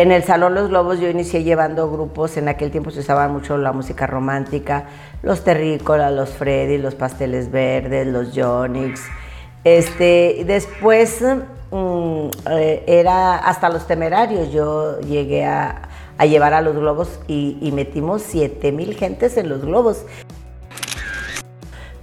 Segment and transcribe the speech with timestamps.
[0.00, 3.58] En el Salón Los Globos yo inicié llevando grupos, en aquel tiempo se usaba mucho
[3.58, 4.86] la música romántica,
[5.22, 9.02] los terrícolas, los Freddy, los pasteles verdes, los Jonix.
[9.62, 15.82] Este, después mm, eh, era hasta los temerarios, yo llegué a,
[16.26, 20.06] llevar a los globos y, metimos 7 mil gentes en los globos.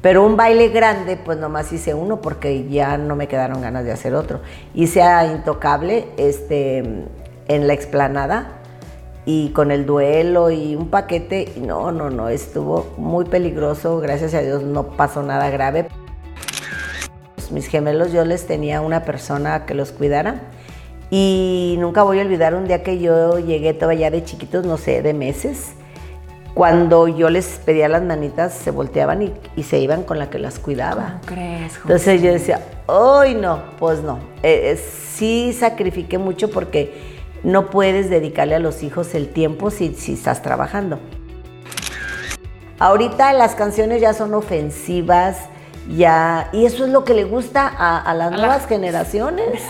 [0.04, 3.92] Pero un baile grande, pues nomás hice uno porque ya no me quedaron ganas de
[3.92, 4.42] hacer otro.
[4.76, 7.08] Hice a Intocable este,
[7.48, 8.60] en la explanada
[9.26, 11.54] y con el duelo y un paquete.
[11.58, 14.00] No, no, no, estuvo muy peligroso.
[14.00, 15.88] Gracias a Dios no pasó nada grave.
[17.52, 20.42] Mis gemelos yo les tenía una persona que los cuidara.
[21.10, 25.02] Y nunca voy a olvidar un día que yo llegué todavía de chiquitos, no sé,
[25.02, 25.74] de meses
[26.58, 30.58] cuando yo les pedía las manitas, se volteaban y, se iban con la que las
[30.58, 31.20] cuidaba.
[31.22, 31.76] ¿Cómo crees?
[31.84, 33.62] Entonces yo decía, ¡ay no!
[33.78, 34.18] Pues no.
[34.42, 39.94] Eh, eh, sí sacrifiqué mucho porque no puedes dedicarle a los hijos el tiempo si,
[39.94, 41.00] si estás trabajando.
[42.80, 45.38] Ahorita las canciones ya son ofensivas,
[45.90, 49.64] ya, y eso es lo que le gusta a, las nuevas generaciones.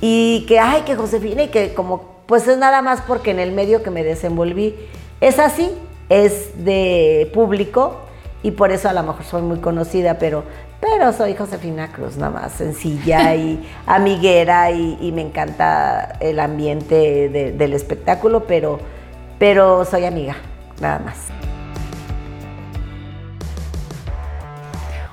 [0.00, 3.52] Y que, ay, que Josefina, y que como, pues es nada más porque en el
[3.52, 4.76] medio que me desenvolví,
[5.20, 5.70] es así,
[6.08, 8.00] es de público
[8.42, 10.44] y por eso a lo mejor soy muy conocida, pero,
[10.82, 17.72] pero soy Josefina Cruz, nada más sencilla y amiguera y, me encanta el ambiente del
[17.72, 18.80] espectáculo, pero,
[19.38, 20.34] pero soy amiga,
[20.80, 21.18] nada más.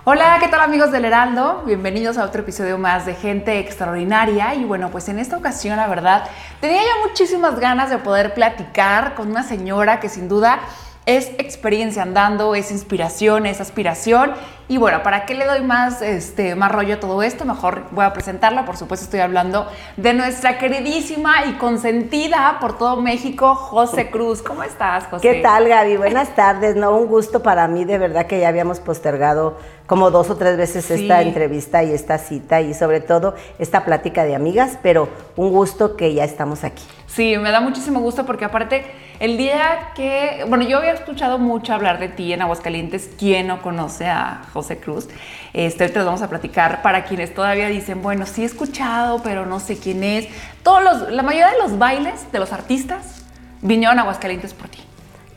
[0.05, 1.61] Hola, ¿qué tal amigos del Heraldo?
[1.67, 4.55] Bienvenidos a otro episodio más de Gente Extraordinaria.
[4.55, 6.23] Y bueno, pues en esta ocasión, la verdad,
[6.61, 10.61] tenía ya muchísimas ganas de poder platicar con una señora que sin duda
[11.05, 14.33] es experiencia andando, es inspiración, es aspiración.
[14.71, 17.43] Y bueno, ¿para qué le doy más, este, más rollo a todo esto?
[17.43, 18.65] Mejor voy a presentarla.
[18.65, 19.65] Por supuesto, estoy hablando
[19.97, 24.43] de nuestra queridísima y consentida por todo México, José Cruz.
[24.43, 25.27] ¿Cómo estás, José?
[25.27, 25.97] ¿Qué tal, Gaby?
[25.97, 26.75] Buenas tardes.
[26.75, 30.55] No, un gusto para mí, de verdad que ya habíamos postergado como dos o tres
[30.55, 35.49] veces esta entrevista y esta cita y sobre todo esta plática de amigas, pero un
[35.49, 36.83] gusto que ya estamos aquí.
[37.07, 38.85] Sí, me da muchísimo gusto porque aparte
[39.19, 43.63] el día que, bueno, yo había escuchado mucho hablar de ti en Aguascalientes, ¿quién no
[43.63, 45.07] conoce a José Cruz?
[45.53, 49.59] Este, ahorita vamos a platicar para quienes todavía dicen, bueno, sí he escuchado, pero no
[49.59, 50.27] sé quién es.
[50.63, 53.23] Todos los, la mayoría de los bailes de los artistas
[53.61, 54.79] vinieron a Aguascalientes por ti.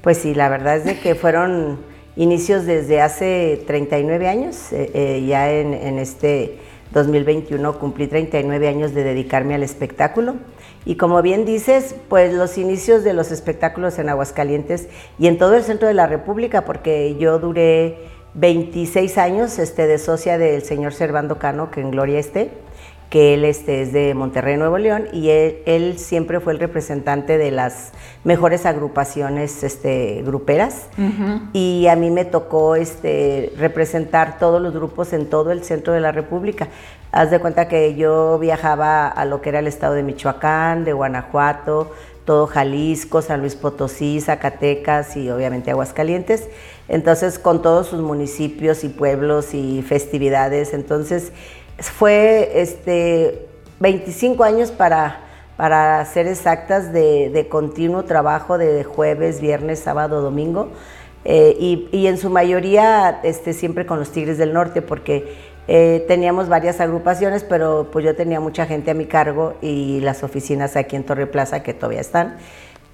[0.02, 1.80] Pues sí, la verdad es de que fueron
[2.16, 6.58] inicios desde hace 39 años, eh, eh, ya en, en, este
[6.92, 10.36] 2021 cumplí 39 años de dedicarme al espectáculo
[10.84, 15.54] y como bien dices, pues los inicios de los espectáculos en Aguascalientes y en todo
[15.54, 17.98] el centro de la República, porque yo duré
[18.34, 22.50] 26 años este, de socia del señor Servando Cano, que en Gloria esté
[23.12, 27.50] que él este, es de Monterrey, Nuevo León, y él, siempre fue el representante de
[27.50, 27.92] las
[28.24, 30.86] mejores agrupaciones este, gruperas.
[31.52, 36.00] Y a mí me tocó este, representar todos los grupos en todo el centro de
[36.00, 36.68] la República.
[37.10, 40.94] Haz de cuenta que yo viajaba a lo que era el estado de Michoacán, de
[40.94, 41.92] Guanajuato,
[42.24, 46.48] todo Jalisco, San Luis Potosí, Zacatecas y obviamente Aguascalientes.
[46.88, 50.72] Entonces, con todos sus municipios y pueblos y festividades.
[50.72, 51.32] Entonces,
[51.78, 53.46] fue este,
[53.80, 55.20] 25 años para,
[55.56, 60.68] para ser exactas de, continuo trabajo de jueves, viernes, sábado, domingo.
[61.24, 66.48] Eh, y, en su mayoría este, siempre con los Tigres del Norte, porque eh, teníamos
[66.48, 70.96] varias agrupaciones, pero pues yo tenía mucha gente a mi cargo y las oficinas aquí
[70.96, 72.36] en Torre Plaza que todavía están.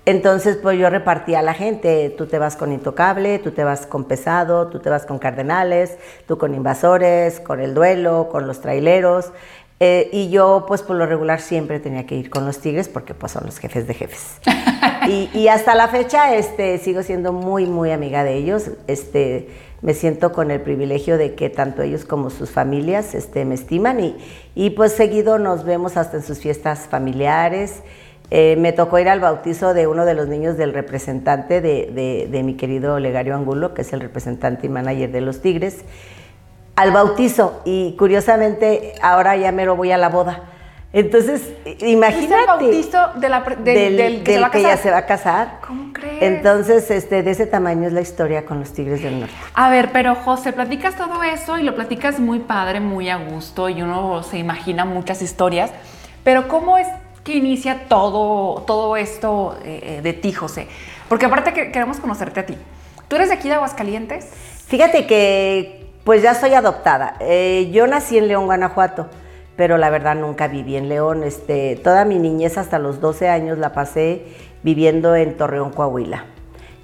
[0.04, 3.86] Entonces, pues yo repartía a la gente, tú te vas con Intocable, tú te vas
[3.86, 8.62] con Pesado, tú te vas con Cardenales, tú con Invasores, con El Duelo, con los
[8.62, 9.32] Traileros.
[9.80, 13.14] Eh, y yo, pues por lo regular, siempre tenía que ir con los Tigres porque
[13.14, 14.38] pues son los jefes de jefes.
[15.34, 18.70] y, hasta la fecha este, sigo siendo muy, muy amiga de ellos.
[18.86, 19.48] Este,
[19.80, 24.14] me siento con el privilegio de que tanto ellos como sus familias este, me estiman
[24.54, 27.82] y, pues seguido nos vemos hasta en sus fiestas familiares.
[28.30, 32.54] Eh, me tocó ir al bautizo de uno de los niños del representante de, mi
[32.54, 35.84] querido Legario Angulo, que es el representante y manager de los Tigres,
[36.76, 37.62] al bautizo.
[37.64, 40.57] Y curiosamente, ahora ya me lo voy a la boda.
[40.92, 42.24] Entonces, imagínate.
[42.24, 45.58] ¿Es el bautizo de la, del, que, ya se va a casar.
[45.66, 46.22] ¿Cómo crees?
[46.22, 49.34] Entonces, este, de ese tamaño es la historia con los Tigres del Norte.
[49.52, 53.68] A ver, pero José, platicas todo eso y lo platicas muy padre, muy a gusto
[53.68, 55.70] y uno se imagina muchas historias.
[56.24, 56.88] Pero ¿cómo es
[57.22, 60.68] que inicia todo, todo esto eh, eh, de ti, José?
[61.10, 62.56] Porque aparte que queremos conocerte a ti.
[63.08, 64.26] ¿Tú eres de aquí de Aguascalientes?
[64.66, 67.16] Fíjate que pues ya soy adoptada.
[67.20, 69.08] Eh, yo nací en León, Guanajuato,
[69.58, 71.24] pero la verdad nunca viví en León.
[71.24, 74.22] Este, toda mi niñez hasta los 12 años la pasé
[74.62, 76.26] viviendo en Torreón, Coahuila.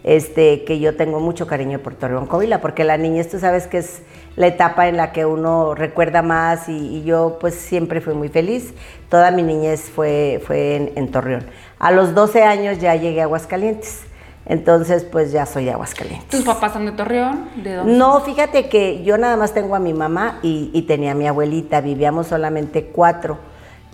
[0.02, 3.78] Este, que yo tengo mucho cariño por Torreón, Coahuila, porque la niñez tú sabes que
[3.78, 4.02] es
[4.34, 8.74] la etapa en la que uno recuerda más y, yo pues siempre fui muy feliz.
[9.08, 11.46] Toda mi niñez fue, fue en, en Torreón.
[11.78, 14.02] A los 12 años ya llegué a Aguascalientes.
[14.46, 16.28] Entonces, pues ya soy de Aguascalientes.
[16.28, 17.48] ¿Tus papás son de Torreón?
[17.56, 17.94] ¿De dónde?
[17.94, 21.80] No, fíjate que yo nada más tengo a mi mamá y, tenía a mi abuelita.
[21.80, 23.38] Vivíamos solamente cuatro.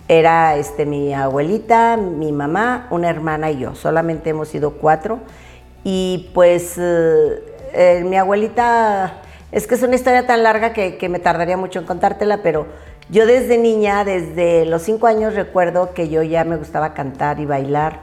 [0.09, 3.75] Era este, mi abuelita, mi mamá, una hermana y yo.
[3.75, 5.19] Solamente hemos sido cuatro.
[5.85, 7.43] Y pues eh,
[7.73, 9.21] eh, mi abuelita,
[9.53, 12.67] es que es una historia tan larga que, que me tardaría mucho en contártela, pero
[13.09, 17.45] yo desde niña, desde los cinco años, recuerdo que yo ya me gustaba cantar y
[17.45, 18.01] bailar.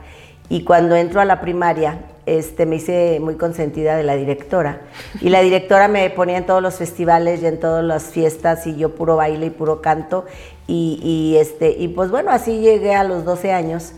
[0.49, 1.99] Y cuando entro a la primaria,
[2.37, 4.81] este, me hice muy consentida de la directora.
[5.21, 8.75] Y la directora me ponía en todos los festivales y en todas las fiestas y
[8.75, 10.25] yo puro baile y puro canto.
[10.67, 13.93] Y, este, y pues bueno, así llegué a los 12 años.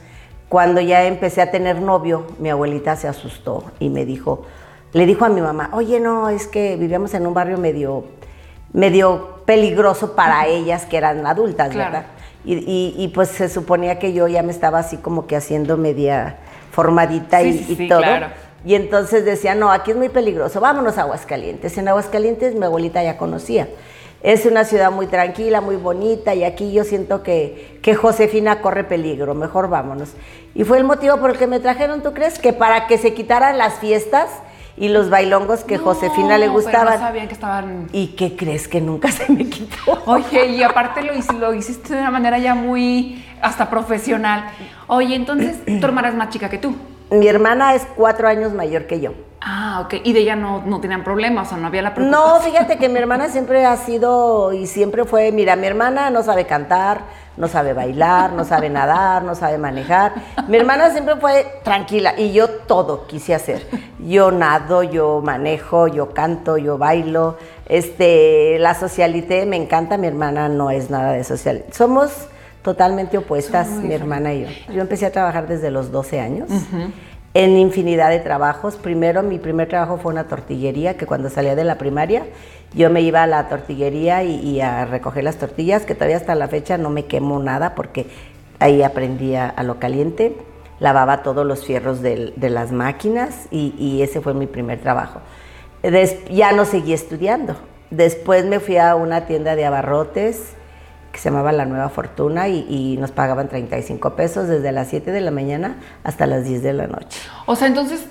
[0.48, 4.46] Cuando ya empecé a tener novio, mi abuelita se asustó y me dijo,
[4.94, 8.06] le dijo a mi mamá, oye, no, es que vivíamos en un barrio medio,
[8.74, 12.06] medio peligroso para ellas que eran adultas, ¿verdad?
[12.44, 16.38] Y, y, pues se suponía que yo ya me estaba así como que haciendo media
[16.72, 18.02] formadita y, todo.
[18.66, 21.78] Y entonces decía, no, aquí es muy peligroso, vámonos a Aguascalientes.
[21.78, 23.68] En Aguascalientes mi abuelita ya conocía.
[24.24, 28.84] Es una ciudad muy tranquila, muy bonita y aquí yo siento que, que Josefina corre
[28.84, 30.14] peligro, mejor vámonos.
[30.54, 32.38] Y fue el motivo por el que me trajeron, ¿tú crees?
[32.38, 34.30] Que para que se quitaran las fiestas
[34.82, 36.96] y los bailongos que Josefina le gustaban.
[36.96, 37.88] no sabían que estaban.
[37.94, 40.02] ¿Y qué crees que nunca se me quitó?
[40.08, 44.46] Oye, y aparte lo, lo hiciste de una manera ya muy hasta profesional.
[44.88, 46.76] Oye, entonces tu hermana es más chica que tú.
[47.12, 49.12] Mi hermana es cuatro años mayor que yo.
[49.42, 49.96] Ah, ok.
[50.06, 52.30] Y de ella no, no tenían problemas, o sea, no había la preocupación.
[52.30, 56.24] No, fíjate que mi hermana siempre ha sido y siempre fue, mira, mi hermana no
[56.24, 57.02] sabe cantar,
[57.36, 60.14] no sabe bailar, no sabe nadar, no sabe manejar.
[60.48, 63.68] Mi hermana siempre fue tranquila y yo todo quise hacer.
[64.00, 67.36] Yo nado, yo manejo, yo canto, yo bailo.
[67.68, 71.66] Este, la socialité me encanta, mi hermana no es nada de social.
[71.72, 72.28] Somos
[72.62, 74.48] totalmente opuestas, mi hermana y yo.
[74.74, 76.50] Yo empecé a trabajar desde los 12 años.
[77.34, 78.76] En infinidad de trabajos.
[78.76, 82.26] Primero, mi primer trabajo fue una tortillería, que cuando salía de la primaria,
[82.74, 86.48] yo me iba a la tortillería y, a recoger las tortillas, que todavía hasta la
[86.48, 88.08] fecha no me quemo nada porque
[88.60, 90.36] ahí aprendía a lo caliente,
[90.80, 95.22] lavaba todos los fierros de, las máquinas y, ese fue mi primer trabajo.
[96.30, 97.56] ya no seguí estudiando.
[97.92, 100.56] Después me fui a una tienda de abarrotes
[101.12, 105.22] que se llamaba La Nueva Fortuna y, nos pagaban 35 pesos desde las 7 de
[105.22, 107.20] la mañana hasta las 10 de la noche.
[107.46, 108.06] O sea, entonces,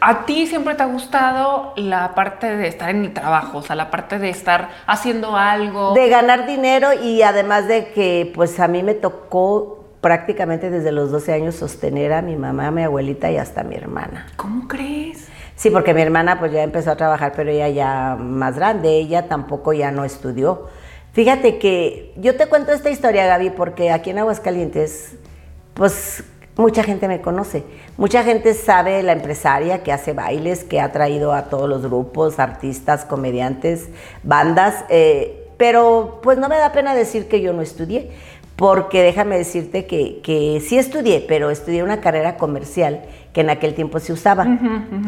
[0.00, 3.58] ¿a ti siempre te ha gustado la parte de estar en el trabajo?
[3.58, 5.94] O sea, la parte de estar haciendo algo.
[5.94, 11.10] De ganar dinero y además de que, pues a mí me tocó prácticamente desde los
[11.10, 14.26] 12 años sostener a mi mamá, a mi abuelita y hasta a mi hermana.
[14.36, 15.28] ¿Cómo crees?
[15.56, 19.26] Sí, porque mi hermana pues ya empezó a trabajar, pero ella ya más grande, ella
[19.26, 20.68] tampoco ya no estudió
[21.16, 25.14] Fíjate que yo te cuento esta historia, Gaby, porque aquí en Aguascalientes,
[25.72, 26.22] pues
[26.56, 27.64] mucha gente me conoce.
[27.96, 32.38] Mucha gente sabe la empresaria que hace bailes, que ha traído a todos los grupos,
[32.38, 33.88] artistas, comediantes,
[34.24, 34.84] bandas.
[34.90, 38.10] Eh, pero pues no me da pena decir que yo no estudié,
[38.56, 43.06] porque déjame decirte que, que sí estudié, pero estudié una carrera comercial
[43.36, 44.46] que en aquel tiempo se usaba,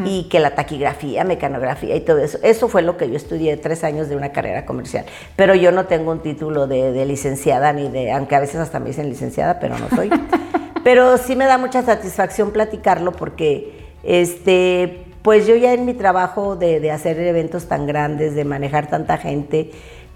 [0.05, 2.37] y que la taquigrafía, mecanografía y todo eso.
[2.43, 5.05] Eso fue lo que yo estudié, tres años de una carrera comercial.
[5.35, 8.89] Pero yo no tengo un título de, licenciada, ni de, aunque a veces hasta me
[8.89, 10.11] dicen licenciada, pero no soy.
[10.83, 16.55] pero sí me da mucha satisfacción platicarlo porque, este, pues yo ya en mi trabajo
[16.55, 19.71] de, de hacer eventos tan grandes, de manejar tanta gente,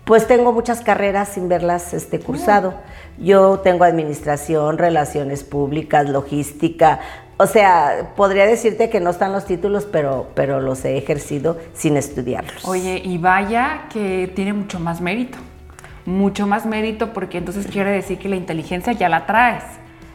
[0.06, 2.74] pues tengo muchas carreras sin verlas este, cursado.
[3.18, 7.00] Yo tengo administración, relaciones públicas, logística,
[7.38, 11.98] o sea, podría decirte que no están los títulos, pero, pero los he ejercido sin
[11.98, 12.64] estudiarlos.
[12.66, 15.38] Oye, y vaya que tiene mucho más mérito.
[16.06, 19.64] Mucho más mérito porque entonces quiere decir que la inteligencia ya la traes.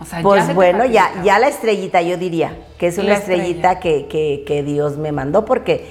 [0.00, 4.06] O sea, pues bueno, ya, ya la estrellita yo diría, que es una estrellita que,
[4.06, 5.86] que, que, Dios me mandó, porque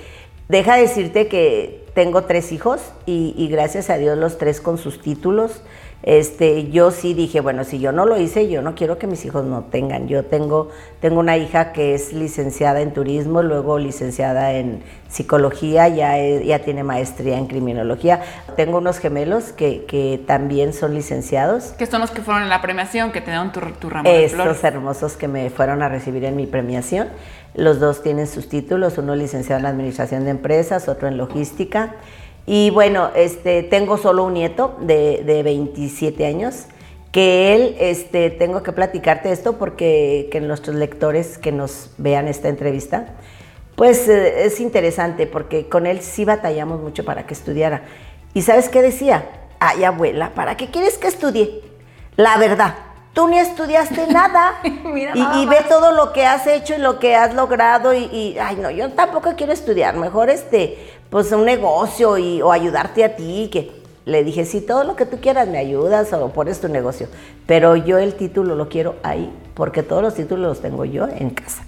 [0.48, 5.02] deja decirte que tengo tres hijos y, y gracias a Dios los tres con sus
[5.02, 5.62] títulos
[6.04, 9.26] este, yo sí dije, bueno, si yo no lo hice, yo no quiero que mis
[9.26, 10.08] hijos no tengan.
[10.08, 10.70] Yo tengo,
[11.02, 16.84] tengo una hija que es licenciada en turismo, luego licenciada en psicología, ya, ya tiene
[16.84, 18.22] maestría en criminología.
[18.56, 21.74] Tengo unos gemelos que, que, también son licenciados.
[21.78, 25.18] Que son los que fueron en la premiación, que tenían tu, tu ramo Estos hermosos
[25.18, 27.10] que me fueron a recibir en mi premiación.
[27.56, 31.96] Los dos tienen sus títulos, uno licenciado en Administración de Empresas, otro en Logística.
[32.50, 36.66] Y bueno, este, tengo solo un nieto de, de 27 años,
[37.12, 42.48] que él, este, tengo que platicarte esto porque que nuestros lectores que nos vean esta
[42.48, 43.16] entrevista,
[43.76, 47.84] pues eh, es interesante porque con él sí batallamos mucho para que estudiara.
[48.34, 49.26] ¿Y sabes qué decía?
[49.60, 51.62] Ay, abuela, ¿para qué quieres que estudie?
[52.16, 52.76] La verdad,
[53.18, 54.60] tú ni estudiaste nada.
[54.64, 58.58] y, ve todo lo que has hecho y lo que has logrado y, y, ay,
[58.58, 59.96] no, yo tampoco quiero estudiar.
[59.98, 60.78] Mejor este,
[61.10, 63.72] pues un negocio y, o ayudarte a ti, que
[64.06, 67.08] le dije, sí, todo lo que tú quieras me ayudas o pones tu negocio,
[67.48, 71.32] pero yo el título lo quiero ahí, porque todos los títulos los tengo yo en
[71.32, 71.64] casa.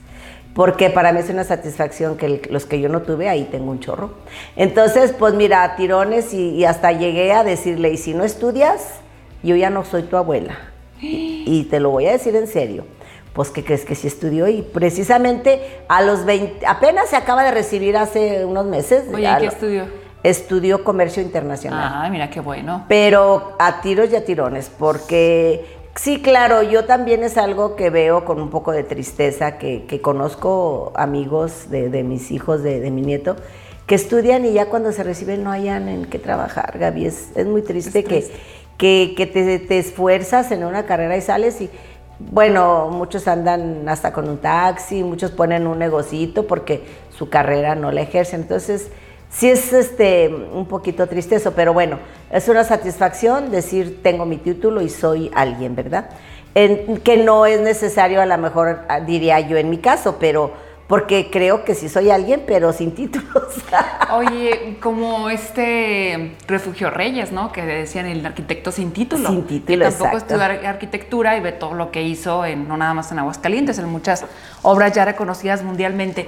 [0.53, 3.79] Porque para mí es una satisfacción que los que yo no tuve, ahí tengo un
[3.79, 4.11] chorro.
[4.55, 8.99] Entonces, pues mira, tirones y, y hasta llegué a decirle, y si no estudias,
[9.41, 10.55] yo ya no soy tu abuela.
[11.01, 12.85] Y te lo voy a decir en serio
[13.33, 17.51] pues ¿qué crees que sí estudió y precisamente a los 20, apenas se acaba de
[17.51, 19.05] recibir hace unos meses.
[19.13, 19.85] Oye, ¿qué estudió?
[20.23, 21.89] Estudió comercio internacional.
[21.89, 22.85] Ah, mira qué bueno.
[22.89, 25.65] Pero a tiros y a tirones, porque
[25.95, 30.01] sí, claro, yo también es algo que veo con un poco de tristeza, que, que
[30.01, 33.37] conozco amigos de, de mis hijos, de, de, mi nieto,
[33.85, 37.05] que estudian y ya cuando se reciben no hayan en qué trabajar, Gaby.
[37.05, 38.33] Es, es muy triste, es triste.
[38.33, 39.29] que, que,
[39.67, 41.69] te, esfuerzas en una carrera y sales y
[42.17, 46.81] bueno, muchos andan hasta con un taxi, muchos ponen un negocito porque
[47.15, 48.41] su carrera no la ejercen.
[48.41, 48.89] Entonces,
[49.29, 51.99] sí es este un poquito triste eso, pero bueno,
[52.31, 56.09] es una satisfacción decir tengo mi título y soy alguien, ¿verdad?
[56.53, 60.53] Que no es necesario, a lo mejor diría yo en mi caso, pero
[60.89, 63.43] porque creo que sí soy alguien, pero sin títulos.
[64.11, 67.51] Oye, como este Refugio Reyes, ¿no?
[67.51, 69.29] Que decían el arquitecto sin título.
[69.29, 70.35] Sin título, Que tampoco exacto.
[70.35, 73.87] estudió arquitectura y ve todo lo que hizo, en, no nada más en Aguascalientes, en
[73.87, 74.25] muchas
[74.63, 76.27] obras ya reconocidas mundialmente.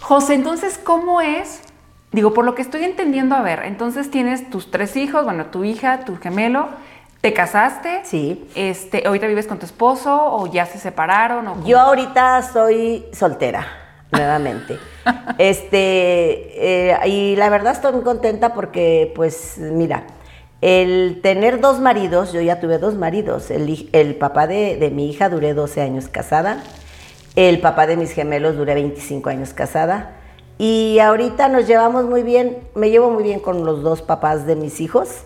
[0.00, 1.60] José, entonces, ¿cómo es?
[2.10, 5.62] Digo, por lo que estoy entendiendo, a ver, entonces tienes tus tres hijos, bueno, tu
[5.62, 6.68] hija, tu gemelo,
[7.20, 8.02] ¿Te casaste?
[8.04, 8.46] Sí.
[8.54, 11.48] Este, ¿Ahorita vives con tu esposo o ya se separaron?
[11.48, 13.83] O Yo ahorita soy soltera,
[14.14, 14.78] nuevamente.
[15.38, 20.04] este, eh, y la verdad estoy muy contenta porque, pues, mira,
[20.60, 23.50] el tener dos maridos, yo ya tuve dos maridos.
[23.50, 26.62] El, el papá de, de, mi hija duré 12 años casada.
[27.36, 30.16] El papá de mis gemelos duré 25 años casada.
[30.56, 34.54] Y ahorita nos llevamos muy bien, me llevo muy bien con los dos papás de
[34.56, 35.24] mis hijos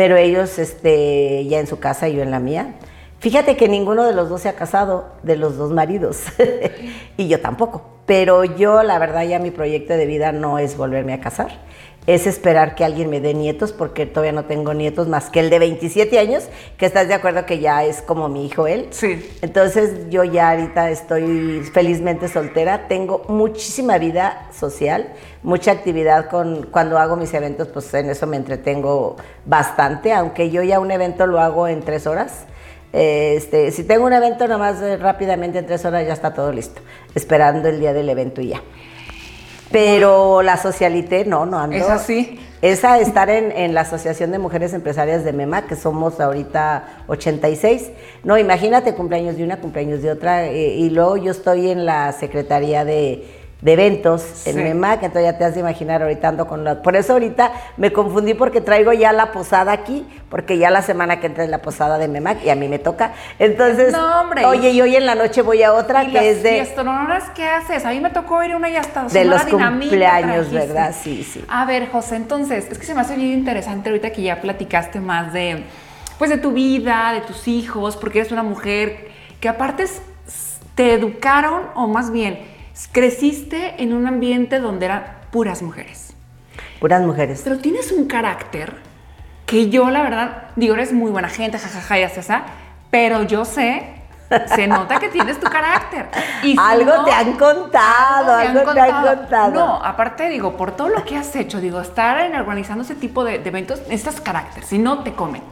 [0.00, 2.74] pero ellos este, ya en su casa y yo en la mía.
[3.20, 6.24] Fíjate que ninguno de los dos se ha casado, de los dos maridos,
[7.18, 7.82] y yo tampoco.
[8.06, 11.50] Pero yo, la verdad, ya mi proyecto de vida no es volverme a casar,
[12.06, 15.50] es esperar que alguien me dé nietos, porque todavía no tengo nietos más que el
[15.50, 16.48] de 27 años,
[16.78, 18.88] que estás de acuerdo que ya es como mi hijo él.
[18.88, 19.30] Sí.
[19.42, 25.12] Entonces yo ya ahorita estoy felizmente soltera, tengo muchísima vida social,
[25.42, 30.62] mucha actividad con cuando hago mis eventos, pues en eso me entretengo bastante, aunque yo
[30.62, 32.46] ya un evento lo hago en tres horas.
[32.92, 36.80] Este, si tengo un evento, nomás eh, rápidamente en tres horas ya está todo listo,
[37.14, 38.62] esperando el día del evento y ya.
[39.70, 41.76] Pero la socialité, no, no ando.
[41.76, 42.40] Es así.
[42.60, 47.90] Esa estar en, en, la Asociación de Mujeres Empresarias de MEMA, que somos ahorita 86.
[48.24, 50.46] No, imagínate cumpleaños de una, cumpleaños de otra.
[50.46, 54.56] Eh, y luego yo estoy en la Secretaría de, de Eventos en.
[54.56, 56.82] MEMAC, entonces ya te has de imaginar ahorita ando con la...
[56.82, 61.20] Por eso ahorita me confundí porque traigo ya la posada aquí, porque ya la semana
[61.20, 63.12] que entra es la posada de MEMAC y a mí me toca.
[63.38, 64.44] Entonces, no, hombre.
[64.46, 66.58] oye, y hoy en la noche voy a otra ¿Y que es de...
[66.58, 67.84] ¿Y qué haces?
[67.84, 70.94] A mí me tocó ir una y hasta De los cumpleaños, ¿verdad?
[70.98, 71.44] Sí, sí.
[71.48, 75.00] A ver, José, entonces, es que se me hace bien interesante ahorita que ya platicaste
[75.00, 75.64] más de,
[76.18, 79.08] pues, de tu vida, de tus hijos, porque eres una mujer
[79.40, 79.84] que aparte
[80.74, 82.49] te educaron, o más bien,
[82.88, 86.14] creciste en un ambiente donde eran puras mujeres.
[86.80, 87.40] Puras mujeres.
[87.44, 88.74] Pero tienes un carácter
[89.46, 92.42] que yo, la verdad, digo, eres muy buena gente, jajaja, ya esa,
[92.90, 93.82] pero yo sé,
[94.54, 96.08] se nota que tienes tu carácter.
[96.42, 99.08] Y si algo no, te han contado, algo, te, algo han, te contado.
[99.08, 99.50] han, contado.
[99.52, 103.24] No, aparte, digo, por todo lo que has hecho, digo, estar en, organizando ese tipo
[103.24, 105.42] de, de eventos, necesitas carácter, si no, te comen.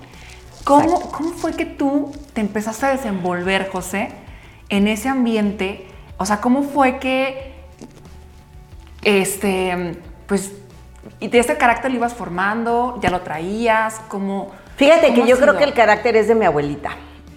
[0.64, 4.12] ¿Cómo, ¿Cómo fue que tú te empezaste a desenvolver, José,
[4.68, 5.88] en ese ambiente?
[6.18, 7.54] O sea, ¿cómo fue que,
[9.02, 9.96] este,
[10.26, 10.52] pues,
[11.20, 14.50] y de este carácter lo ibas formando, ya lo traías, ¿cómo?
[14.76, 16.90] Fíjate que yo creo que el carácter es de mi abuelita.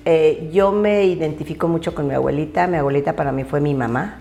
[0.05, 2.67] Eh, yo me identifico mucho con mi abuelita.
[2.67, 4.19] Mi abuelita para mí fue mi mamá.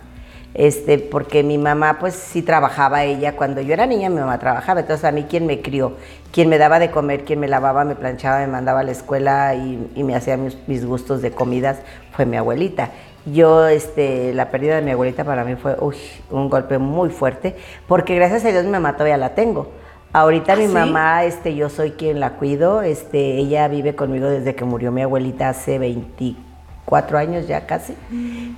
[0.53, 3.37] Este, porque mi mamá, pues sí trabajaba ella.
[3.37, 4.81] Cuando yo era niña, mi mamá trabajaba.
[4.81, 5.97] Entonces, a mí, quien me crió,
[6.33, 9.55] quien me daba de comer, quien me lavaba, me planchaba, me mandaba a la escuela
[9.55, 11.81] y, y me hacía mis, mis gustos de comidas,
[12.13, 12.91] fue mi abuelita.
[13.27, 15.97] Yo, este, la pérdida de mi abuelita para mí fue uy,
[16.31, 17.55] un golpe muy fuerte,
[17.87, 19.69] porque gracias a Dios mi mamá todavía la tengo.
[20.13, 20.73] Ahorita ¿Ah, mi sí?
[20.73, 25.03] mamá, este, yo soy quien la cuido, este, ella vive conmigo desde que murió mi
[25.03, 27.95] abuelita hace 24 años ya casi,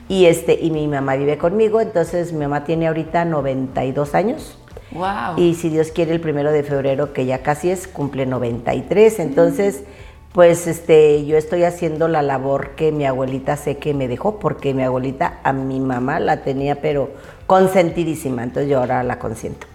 [0.09, 4.59] y este, y mi mamá vive conmigo, entonces mi mamá tiene ahorita 92 años,
[4.92, 5.37] Wow.
[5.38, 9.85] y si Dios quiere el primero de febrero, que ya casi es, cumple 93, entonces,
[10.32, 14.72] pues, este, yo estoy haciendo la labor que mi abuelita sé que me dejó, porque
[14.72, 17.10] mi abuelita a mi mamá la tenía, pero
[17.46, 19.66] consentidísima, entonces yo ahora la consiento.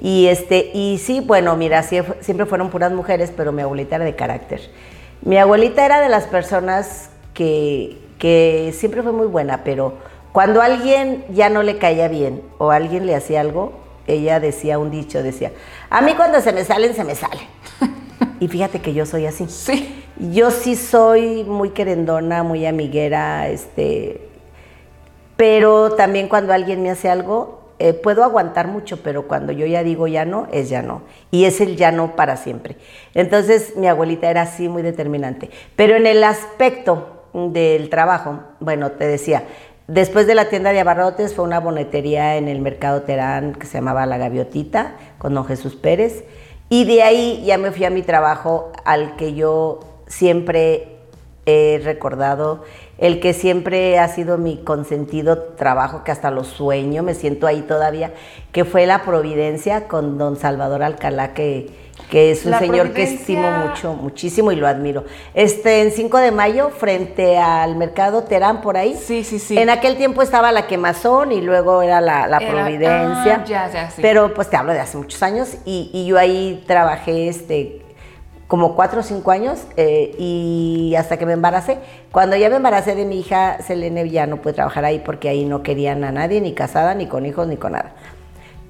[0.00, 4.04] Y este, y sí, bueno, mira, sie- siempre fueron puras mujeres, pero mi abuelita era
[4.04, 4.60] de carácter.
[5.22, 9.94] Mi abuelita era de las personas que, que siempre fue muy buena, pero
[10.32, 13.72] cuando alguien ya no le caía bien o alguien le hacía algo,
[14.06, 15.52] ella decía un dicho, decía,
[15.88, 17.46] a mí cuando se me salen, se me salen.
[18.40, 19.46] Y fíjate que yo soy así.
[19.48, 20.04] Sí.
[20.32, 24.28] Yo sí soy muy querendona, muy amiguera, este,
[25.36, 29.82] pero también cuando alguien me hace algo, eh, puedo aguantar mucho, pero cuando yo ya
[29.82, 31.00] digo ya no, es ya no.
[31.30, 32.76] Y es el ya no para siempre.
[33.14, 35.48] Entonces mi abuelita era así muy determinante.
[35.76, 39.44] Pero en el aspecto del trabajo, bueno, te decía,
[39.88, 43.78] después de la tienda de abarrotes fue una bonetería en el mercado Terán que se
[43.78, 46.24] llamaba La Gaviotita, con don Jesús Pérez.
[46.72, 50.98] Y de ahí ya me fui a mi trabajo al que yo siempre
[51.44, 52.62] he recordado,
[52.96, 57.62] el que siempre ha sido mi consentido trabajo, que hasta lo sueño, me siento ahí
[57.62, 58.12] todavía,
[58.52, 63.04] que fue la Providencia con don Salvador Alcalá, que, que es un La señor que
[63.04, 65.04] estimo mucho, muchísimo y lo admiro.
[65.32, 68.94] Este, en 5 de mayo, frente al mercado Terán, por ahí.
[69.00, 69.56] Sí, sí, sí.
[69.56, 73.36] En aquel tiempo estaba la quemazón y luego era la, la Era- Providencia.
[73.40, 74.02] ah, ya, ya, sí.
[74.02, 77.76] Pero pues te hablo de hace muchos años y, y yo ahí trabajé este
[78.48, 81.78] como cuatro o cinco años eh, y hasta que me embaracé.
[82.10, 85.44] Cuando ya me embaracé de mi hija Selene ya no pude trabajar ahí porque ahí
[85.44, 87.92] no querían a nadie, ni casada, ni con hijos, ni con nada.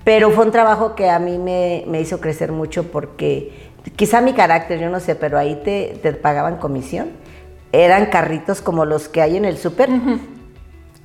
[0.05, 4.33] Pero fue un trabajo que a mí me, me hizo crecer mucho porque quizá mi
[4.33, 7.11] carácter, yo no sé, pero ahí te, te pagaban comisión.
[7.73, 9.91] Eran carritos como los que hay en el súper,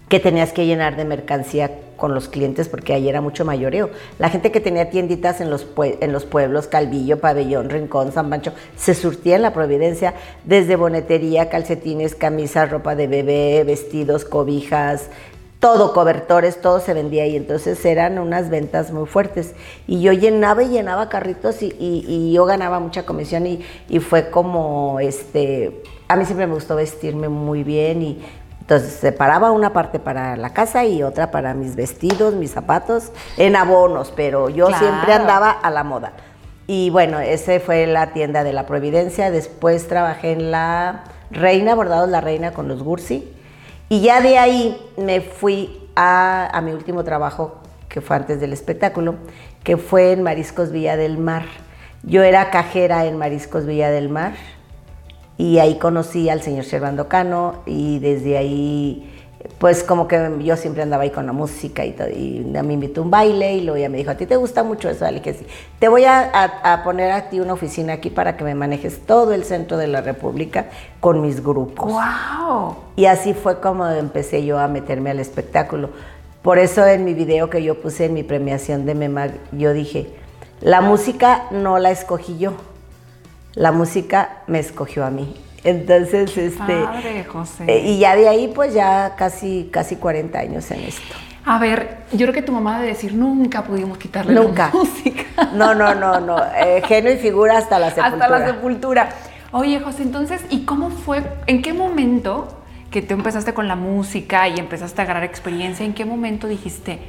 [0.10, 3.90] que tenías que llenar de mercancía con los clientes porque ahí era mucho mayoreo.
[4.20, 8.54] La gente que tenía tienditas en los, en los pueblos, Calvillo, Pabellón, Rincón, San Pancho,
[8.76, 15.10] se surtía en la Providencia desde bonetería, calcetines, camisas, ropa de bebé, vestidos, cobijas,
[15.66, 17.36] todo, cobertores, todo se vendía ahí.
[17.36, 19.56] Entonces eran unas ventas muy fuertes.
[19.88, 24.00] Y yo llenaba y llenaba carritos y, y- y yo ganaba mucha comisión y, y
[24.00, 28.24] fue como, este, a mí siempre me gustó vestirme muy bien y
[28.62, 33.56] entonces separaba una parte para la casa y otra para mis vestidos, mis zapatos, en
[33.56, 34.86] abonos, pero yo Claro.
[34.86, 36.14] siempre andaba a la moda.
[36.68, 39.32] Y bueno, ese fue la tienda de la Providencia.
[39.32, 43.32] Después trabajé en la Reina, bordados la Reina con los Gursi.
[43.90, 47.56] Y ya de ahí me fui a, a mi último trabajo,
[47.88, 49.16] que fue antes del espectáculo,
[49.64, 51.44] que fue en Mariscos Villa del Mar.
[52.04, 54.34] Yo era cajera en Mariscos Villa del Mar
[55.38, 59.15] y ahí conocí al señor Servando Cano y desde ahí
[59.58, 63.02] pues como que yo siempre andaba ahí con la música y todo, y me invitó
[63.02, 65.06] a un baile y luego ya me dijo, ¿a ti te gusta mucho eso?
[65.06, 65.46] Le dije, sí.
[65.80, 69.00] Te voy a, a- a poner a ti una oficina aquí para que me manejes
[69.06, 70.66] todo el centro de la República
[71.00, 71.92] con mis grupos.
[71.92, 72.76] ¡Wow!
[72.96, 75.90] Y así fue como empecé yo a meterme al espectáculo.
[76.42, 80.10] Por eso en mi video que yo puse en mi premiación de MEMAG, yo dije,
[80.62, 82.54] la música no la escogí yo,
[83.56, 85.36] la música me escogió a mí.
[85.66, 86.84] Entonces, este...
[86.84, 87.66] Padre, José.
[87.68, 91.16] eh, y ya de ahí, pues ya casi, casi 40 años en esto.
[91.44, 94.70] A ver, yo creo que tu mamá debe decir, nunca pudimos quitarle Nunca.
[94.74, 95.24] la música.
[95.54, 96.38] No, no, no, no.
[96.56, 98.26] Eh, genio y figura hasta la sepultura.
[98.26, 99.10] Hasta la sepultura.
[99.52, 101.24] Oye, José, entonces, ¿y cómo fue?
[101.48, 102.48] ¿En qué momento
[102.92, 105.86] que tú empezaste con la música y empezaste a agarrar experiencia?
[105.86, 107.00] ¿En qué momento dijiste,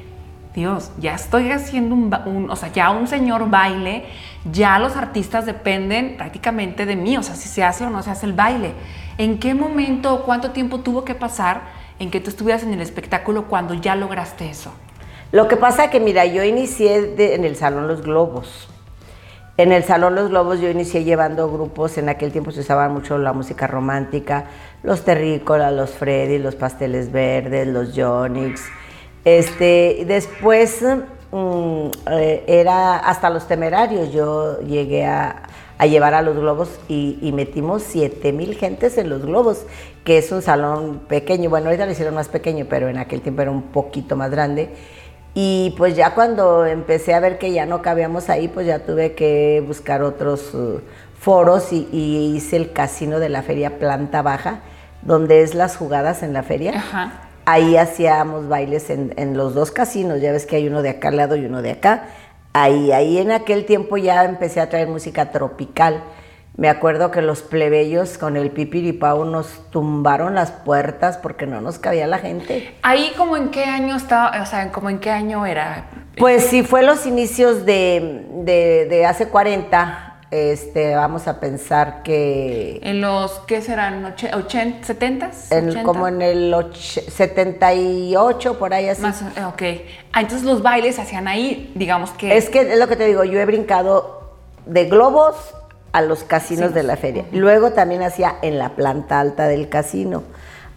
[0.57, 4.07] Dios, ya estoy haciendo un, un- o sea, ya un señor baile,
[4.51, 8.11] ya los artistas dependen prácticamente de mí, o sea, si se hace o no se
[8.11, 8.73] hace el baile.
[9.19, 11.61] ¿En qué momento o cuánto tiempo tuvo que pasar
[11.99, 14.73] en que tú estuvieras en el espectáculo cuando ya lograste eso?
[15.31, 18.69] Lo que pasa que, mira, yo inicié de- en el Salón Los Globos.
[19.59, 23.19] En el Salón Los Globos yo inicié llevando grupos, en aquel tiempo se usaba mucho
[23.19, 24.45] la música romántica,
[24.83, 28.62] los terrícolas, los Freddy, los Pasteles Verdes, los Jonix.
[29.27, 30.83] Este, después
[31.33, 35.43] mm, eh, era hasta los temerarios, yo llegué a,
[35.81, 39.67] llevar a los globos y, y metimos 7 mil gentes en los globos,
[40.05, 43.43] que es un salón pequeño, bueno, ahorita lo hicieron más pequeño, pero en aquel tiempo
[43.43, 44.71] era un poquito más grande.
[45.35, 49.15] Y pues ya cuando empecé a ver que ya no cabíamos ahí, pues ya tuve
[49.15, 50.81] que buscar otros uh,
[51.19, 54.61] foros y, y hice el casino de la feria planta baja,
[55.03, 56.77] donde es las jugadas en la feria.
[56.77, 57.26] Ajá.
[57.46, 61.09] Ahí hacíamos bailes en, en los dos casinos, ya ves que hay uno de acá
[61.09, 62.09] al lado y uno de acá.
[62.52, 66.02] Ahí, ahí en aquel tiempo ya empecé a traer música tropical.
[66.56, 71.78] Me acuerdo que los plebeyos con el pipiripao nos tumbaron las puertas porque no nos
[71.78, 72.74] cabía la gente.
[72.80, 75.85] Ahí como en qué año estaba, o sea, como en qué año era.
[76.16, 82.81] Pues sí, fue los inicios de, de, de hace 40, este, vamos a pensar que...
[82.83, 85.31] ¿En los, qué serán, 80, 70?
[85.51, 89.03] En, como en el 78, por ahí así.
[89.03, 89.62] Más, ok.
[90.12, 92.37] Ah, entonces los bailes hacían ahí, digamos que...
[92.37, 94.35] Es que es lo que te digo, yo he brincado
[94.67, 95.37] de globos
[95.93, 97.25] a los casinos de la feria.
[97.33, 100.25] Luego también hacía en la planta alta del casino.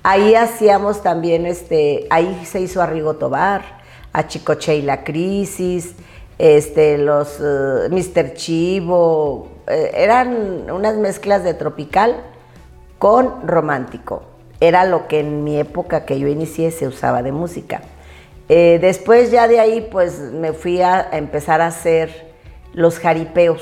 [0.04, 3.80] Ahí hacíamos también, este, ahí se hizo a Rigo Tobar,
[4.14, 5.96] a Chicoche y la Crisis,
[6.40, 8.34] este, los uh, Mr.
[8.34, 12.16] Chivo, eh, eran unas mezclas de tropical
[12.98, 14.24] con romántico.
[14.62, 17.82] Era lo que en mi época que yo inicié se usaba de música.
[18.48, 22.34] Eh, después ya de ahí pues me fui a, empezar a hacer
[22.74, 23.62] los jaripeos.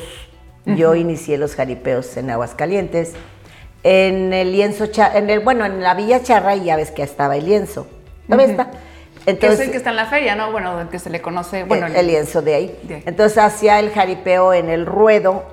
[0.65, 3.13] Yo inicié los jaripeos en Aguascalientes.
[3.83, 7.45] En el lienzo, en el, bueno, en la Villa Charra ya ves que estaba el
[7.45, 7.87] lienzo.
[8.27, 8.69] ¿No está?
[9.27, 10.53] Entonces, que es el que está en la feria, ¿no?
[10.53, 13.03] Bueno, que se le conoce, bueno, el, lienzo de ahí.
[13.05, 15.43] Entonces hacía el jaripeo en el ruedo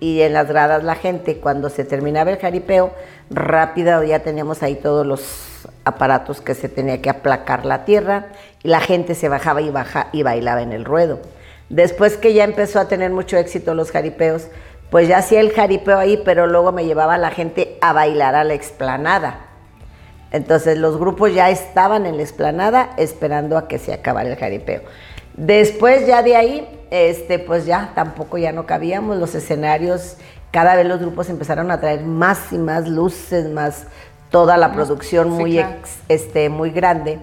[0.00, 1.38] y en las gradas la gente.
[1.38, 2.92] Cuando se terminaba el jaripeo,
[3.30, 8.26] rápido ya teníamos ahí todos los aparatos que se tenía que aplacar la tierra
[8.62, 11.18] y la gente se bajaba y baja y bailaba en el ruedo.
[11.70, 14.48] Después que ya empezó a tener mucho éxito los jaripeos,
[14.90, 18.34] pues ya hacía el jaripeo ahí, pero luego me llevaba a la gente a bailar
[18.34, 19.51] a la explanada.
[20.32, 24.80] Entonces los grupos ya estaban en la explanada esperando a que se acabara el jaripeo.
[25.34, 30.16] Después ya de ahí, este, pues ya tampoco ya no cabíamos, los escenarios,
[30.50, 33.86] cada vez los grupos empezaron a traer más y más luces, más
[34.30, 35.64] toda la producción muy,
[36.08, 37.18] este, muy grande.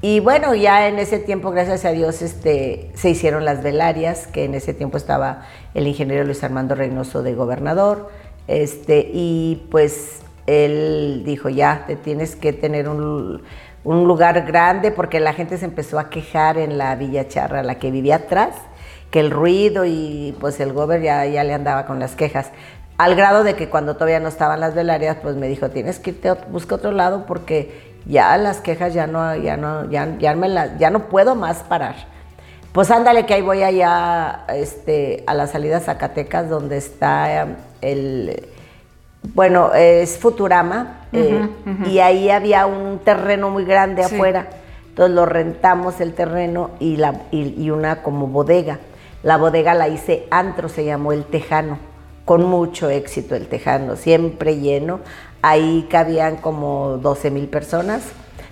[0.00, 4.44] Y bueno, ya en ese tiempo, gracias a Dios, este, se hicieron las velarias, que
[4.44, 8.08] en ese tiempo estaba el ingeniero Luis Armando Reynoso de gobernador,
[8.46, 13.42] este, y pues él dijo, ya, te tienes que tener un,
[13.84, 17.90] lugar grande porque la gente se empezó a quejar en la Villa Charra, la que
[17.90, 18.54] vivía atrás,
[19.10, 22.50] que el ruido y pues el gober ya, ya le andaba con las quejas.
[22.96, 26.10] Al grado de que cuando todavía no estaban las velarias, pues me dijo, tienes que
[26.10, 30.90] irte, busca otro lado porque ya las quejas ya no, ya no, ya, ya, ya
[30.90, 31.94] no puedo más parar.
[32.72, 37.48] Pues ándale que ahí voy allá este, a la salida Zacatecas, donde está
[37.82, 38.48] el
[39.22, 41.48] bueno, es Futurama, eh,
[41.86, 44.48] y ahí había un terreno muy grande afuera.
[44.88, 48.78] Entonces lo rentamos el terreno y, la, y, una como bodega.
[49.22, 51.78] La bodega la hice antro, se llamó El Tejano,
[52.24, 55.00] con mucho éxito el Tejano, siempre lleno.
[55.40, 58.02] Ahí cabían como 12 mil personas.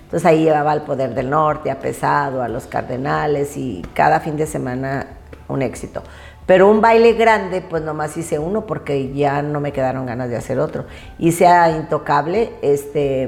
[0.03, 4.37] Entonces ahí llevaba al Poder del Norte, a Pesado, a los Cardenales y cada fin
[4.37, 5.07] de semana
[5.49, 6.01] un éxito.
[6.47, 10.37] Pero un baile grande, pues nomás hice uno porque ya no me quedaron ganas de
[10.37, 10.85] hacer otro.
[11.19, 13.23] Hice a Intocable este,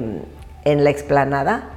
[0.63, 1.71] en la explanada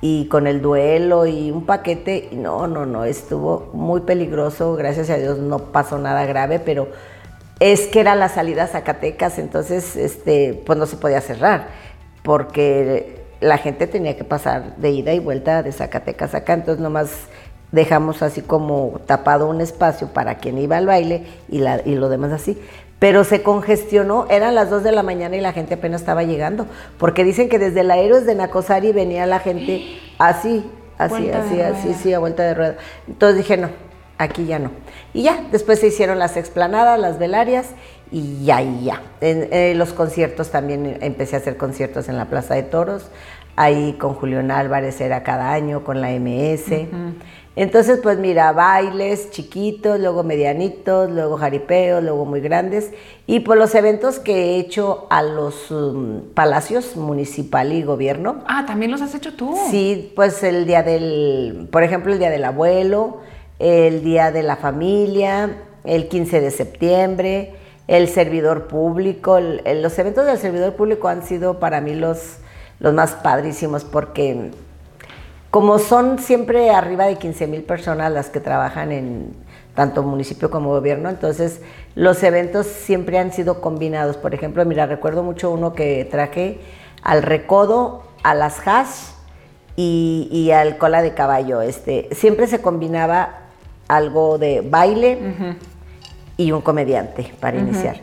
[0.00, 2.30] y con el duelo y un paquete.
[2.32, 4.76] no, no, no, estuvo muy peligroso.
[4.76, 6.88] Gracias a Dios no pasó nada grave, pero
[7.60, 11.66] es que era la salida a Zacatecas, entonces este, pues no se podía cerrar
[12.22, 17.10] porque la gente tenía que pasar de ida y vuelta de Zacatecas acá, entonces nomás
[17.72, 22.08] dejamos así como tapado un espacio para quien iba al baile y, la, y lo
[22.08, 22.60] demás así.
[22.98, 26.66] Pero se congestionó, eran las 2 de la mañana y la gente apenas estaba llegando,
[26.98, 29.84] porque dicen que desde el Aeros de Nacosari venía la gente
[30.18, 32.76] así, así, así, así, sí, a vuelta de rueda.
[33.06, 33.68] Entonces dije, no,
[34.18, 34.72] aquí ya no.
[35.14, 37.68] Y ya, después se hicieron las explanadas, las velarias
[38.10, 39.02] y ya, y ya.
[39.20, 43.10] En, los conciertos también empecé a hacer conciertos en la Plaza de Toros,
[43.54, 46.88] ahí con Julián Álvarez era cada año, con la MS.
[47.58, 52.92] Entonces, pues mira, bailes chiquitos, luego medianitos, luego jaripeos, luego muy grandes.
[53.26, 58.44] Y por los eventos que he hecho a los um, palacios municipal y gobierno.
[58.46, 59.58] Ah, también los has hecho tú.
[59.72, 63.22] Sí, pues el día del, por ejemplo, el día del abuelo,
[63.58, 67.54] el día de la familia, el 15 de septiembre,
[67.88, 69.40] el servidor público.
[69.40, 72.36] los eventos del servidor público han sido para mí los,
[72.78, 74.52] los más padrísimos porque
[75.50, 79.32] como son siempre arriba de 15 mil personas las que trabajan en
[79.74, 81.60] tanto municipio como gobierno, entonces
[81.94, 84.16] los eventos siempre han sido combinados.
[84.16, 86.58] Por ejemplo, mira, recuerdo mucho uno que traje
[87.02, 89.12] al recodo, a las hash
[89.76, 91.62] y, al cola de caballo.
[91.62, 93.38] Este, siempre se combinaba
[93.86, 95.18] algo de baile
[96.36, 97.96] y un comediante para iniciar.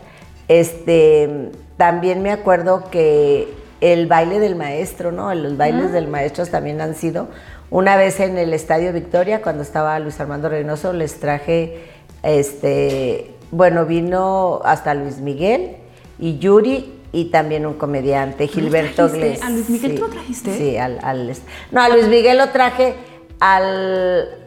[0.47, 5.33] Este, también me acuerdo que el baile del maestro, ¿no?
[5.33, 7.27] Los bailes del maestro también han sido.
[7.69, 11.83] Una vez en el Estadio Victoria, cuando estaba Luis Armando Reynoso, les traje
[12.23, 15.77] Este, bueno, vino hasta Luis Miguel
[16.19, 19.41] y Yuri y también un comediante, Gilberto Gles.
[19.41, 20.57] ¿A Luis Miguel tú lo trajiste?
[20.57, 21.33] Sí, al,
[21.71, 22.95] No, a Luis Miguel lo traje
[23.39, 24.41] al...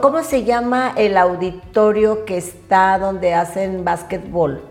[0.00, 4.62] ¿Cómo se llama el auditorio que está donde hacen básquetbol?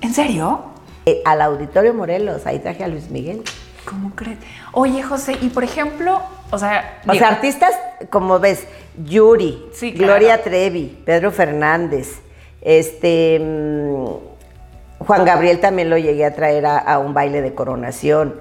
[0.00, 0.75] ¿En serio?
[1.06, 3.42] Eh, al Auditorio Morelos, ahí traje a Luis Miguel.
[3.84, 4.38] ¿Cómo crees?
[4.72, 7.00] Oye, José, y por ejemplo, o sea...
[7.06, 7.74] O sea, artistas,
[8.10, 8.66] como ves,
[9.04, 12.20] Yuri, Gloria Trevi, Pedro Fernández,
[12.60, 13.38] este...
[13.38, 14.04] Mm,
[14.98, 18.40] Juan Gabriel también lo llegué a traer a, un baile de coronación.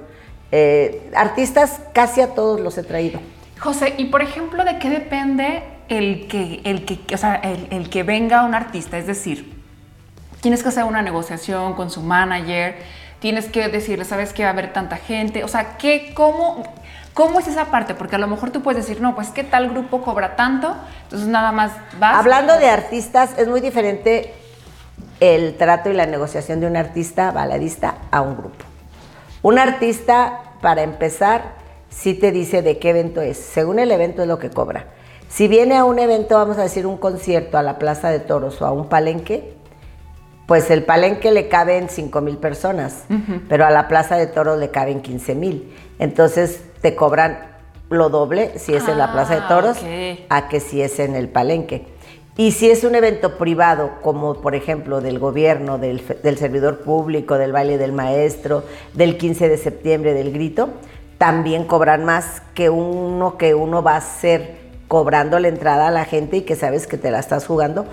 [0.51, 3.19] Eh, artistas casi a todos los he traído.
[3.59, 8.03] José, y por ejemplo, ¿de qué depende el que, el que, o sea, el, que
[8.03, 8.97] venga un artista?
[8.97, 9.54] Es decir,
[10.45, 12.75] tienes que hacer una negociación con su manager,
[13.17, 15.43] tienes que decirle, ¿sabes que va a haber tanta gente?
[15.43, 16.61] O sea, ¿qué, cómo,
[17.15, 17.95] ¿cómo es esa parte?
[17.95, 21.27] Porque a lo mejor tú puedes decir, no, pues que tal grupo cobra tanto, entonces
[21.29, 22.19] nada más vas.
[22.19, 24.35] Hablando de artistas, es muy diferente
[25.19, 28.65] el trato y la negociación de un artista baladista a un grupo.
[29.41, 31.41] Un artista, para empezar,
[31.89, 33.37] sí te dice de qué evento es.
[33.37, 34.85] Según el evento es lo que cobra.
[35.27, 38.61] Si viene a un evento, vamos a decir un concierto a la Plaza de Toros
[38.61, 39.54] o a un palenque,
[40.47, 43.05] pues el palenque le caben 5 mil personas,
[43.49, 45.73] pero a la Plaza de Toros le caben 15 mil.
[45.97, 47.55] Entonces te cobran
[47.89, 49.77] lo doble si es en la Plaza de ah, Toros
[50.29, 51.87] a que si es en el palenque.
[52.37, 56.01] Y si es un evento privado, como por ejemplo del gobierno, del,
[56.37, 60.69] servidor público, del baile del maestro, del 15 de septiembre, del grito,
[61.17, 66.03] también cobran más que uno que uno va a ser cobrando la entrada a la
[66.03, 67.85] gente y que sabes que te la estás jugando,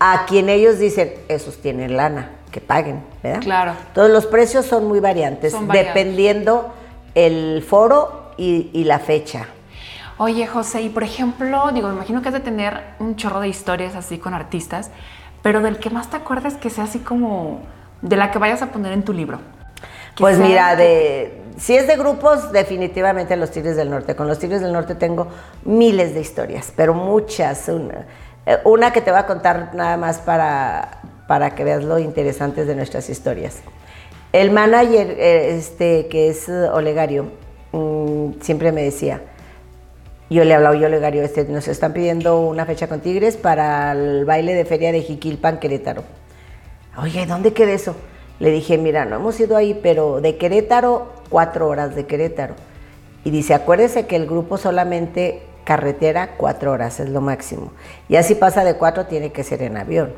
[0.00, 3.40] a quien ellos dicen, esos tienen lana, que paguen, ¿verdad?
[3.42, 3.72] Claro.
[3.94, 6.74] Todos los precios son muy variantes, dependiendo
[7.14, 9.46] el foro y la fecha.
[10.22, 13.48] Oye, José, y por ejemplo, digo, me imagino que has de tener un chorro de
[13.48, 14.90] historias así con artistas,
[15.40, 17.62] pero del que más te acuerdas que sea así como
[18.02, 19.38] de la que vayas a poner en tu libro.
[20.18, 24.14] Pues mira, de si es de grupos, definitivamente los Tigres del Norte.
[24.14, 25.28] Con los Tigres del Norte tengo
[25.64, 27.68] miles de historias, pero muchas.
[27.68, 28.06] Una,
[28.64, 32.74] una que te voy a contar nada más para, para que veas lo interesantes de
[32.74, 33.60] nuestras historias.
[34.32, 37.32] El manager, eh, este, que es Olegario,
[37.72, 39.22] mm, siempre me decía,
[40.30, 43.90] yo le hablaba, yo le Gario, este, nos están pidiendo una fecha con Tigres para
[43.90, 46.04] el baile de feria de Jiquilpan, Querétaro.
[46.96, 47.96] Oye, ¿dónde queda eso?
[48.38, 52.54] Le dije, mira, no hemos ido ahí, pero de Querétaro, cuatro horas de Querétaro.
[53.24, 57.72] Y dice, acuérdese que el grupo solamente carretera, cuatro horas es lo máximo.
[58.08, 60.12] Y así pasa de cuatro, tiene que ser en avión.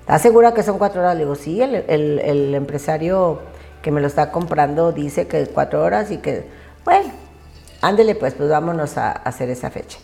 [0.00, 1.14] ¿Estás segura que son cuatro horas?
[1.14, 3.40] Le digo, sí, el, el empresario
[3.82, 6.44] que me lo está comprando dice que cuatro horas y que,
[6.84, 7.12] bueno,
[7.80, 9.98] ándele pues, pues vámonos a, hacer esa fecha.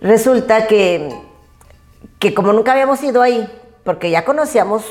[0.00, 1.14] Resulta que,
[2.18, 3.46] que como nunca habíamos ido ahí,
[3.84, 4.84] porque ya conocíamos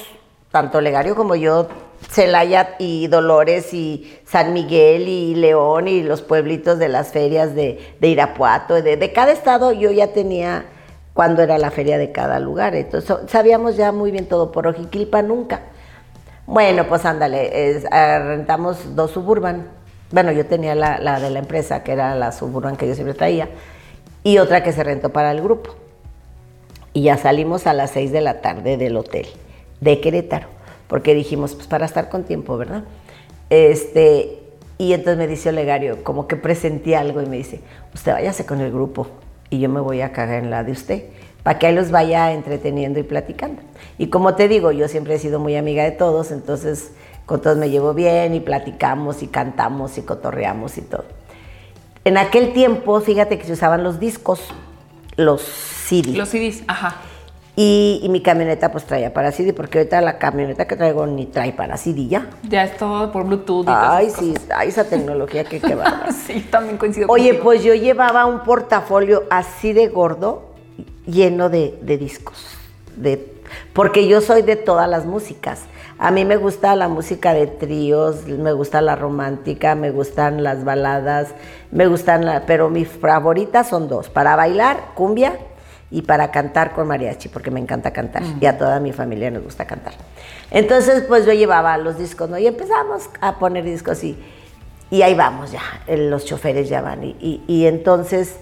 [0.51, 1.67] tanto Legario como yo,
[2.09, 7.79] Celaya y Dolores y San Miguel y León y los pueblitos de las ferias de,
[8.01, 10.65] Irapuato, de, de, cada estado yo ya tenía
[11.13, 12.75] cuando era la feria de cada lugar.
[12.75, 15.61] Entonces sabíamos ya muy bien todo, por Ojiquilpa nunca.
[16.45, 19.75] Bueno, pues ándale, rentamos dos suburban
[20.11, 23.49] bueno, yo tenía la, de la empresa, que era la Suburban que yo siempre traía,
[24.23, 25.75] y otra que se rentó para el grupo.
[26.93, 29.27] Y ya salimos a las 6 de la tarde del hotel
[29.81, 30.47] de Querétaro,
[30.95, 32.85] porque dijimos, pues para estar con tiempo, ¿verdad?
[33.49, 34.39] Este,
[34.77, 37.59] y entonces me dice Olegario, como que presentí algo y me dice,
[37.93, 39.05] usted váyase con el grupo
[39.49, 41.03] y yo me voy a cagar en la de usted,
[41.43, 43.61] para que ahí los vaya entreteniendo y platicando.
[43.97, 46.93] Y como te digo, yo siempre he sido muy amiga de todos, entonces
[47.25, 51.03] con todos me llevo bien y platicamos y cantamos y cotorreamos y todo.
[52.05, 54.39] En aquel tiempo, fíjate que se usaban los discos,
[55.17, 56.15] los CDs.
[56.15, 57.01] Los CDs, ajá.
[57.57, 61.53] Y, mi camioneta pues traía para CD, porque ahorita la camioneta que traigo ni trae
[61.53, 62.29] para CD ya.
[62.43, 63.65] Ya es todo por Bluetooth.
[63.65, 66.11] Y ay, sí, ay, esa tecnología que quedaba.
[66.27, 70.53] sí, también coincido Oye, pues yo llevaba un portafolio así de gordo,
[71.05, 72.45] lleno de, de discos,
[72.97, 73.33] de,
[73.73, 75.61] porque yo soy de todas las músicas.
[75.97, 80.65] A mí me gusta la música de tríos, me gusta la romántica, me gustan las
[80.65, 81.29] baladas,
[81.71, 85.39] me gustan, la, pero mis favoritas son dos, para bailar, cumbia,
[85.95, 89.43] y para cantar con mariachi, porque me encanta cantar, y a toda mi familia nos
[89.43, 89.93] gusta cantar.
[90.51, 92.37] Entonces, pues yo llevaba los discos, ¿no?
[92.37, 94.17] Y empezamos a poner discos y,
[94.91, 97.01] y ahí vamos ya, los choferes ya van.
[97.05, 98.35] Y, y entonces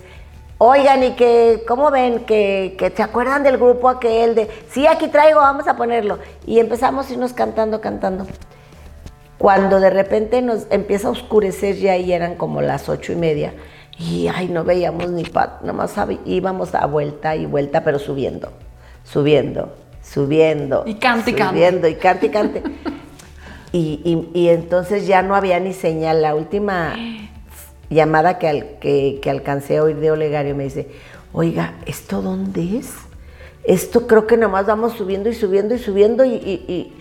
[0.57, 2.25] Oigan, y que, ¿cómo ven?
[2.25, 6.19] Que, que se acuerdan del grupo aquel de, sí, aquí traigo, vamos a ponerlo.
[6.47, 8.25] Y empezamos a irnos cantando, cantando.
[9.37, 13.53] Cuando de repente nos empieza a oscurecer ya y eran como las ocho y media.
[13.99, 18.51] Y ay, no veíamos ni pat, nomás íbamos a vuelta y vuelta, pero subiendo.
[19.03, 20.83] subiendo, subiendo.
[20.85, 21.53] Y cante y cante.
[21.55, 22.63] Subiendo y cante y cante.
[23.71, 24.01] y,
[24.33, 26.21] y, y entonces ya no había ni señal.
[26.21, 26.95] La última
[27.89, 30.89] llamada que, al- que, que alcancé a oír de Olegario me dice,
[31.31, 32.93] oiga, ¿esto dónde es?
[33.63, 36.93] Esto creo que nomás vamos subiendo y subiendo y subiendo y, y- y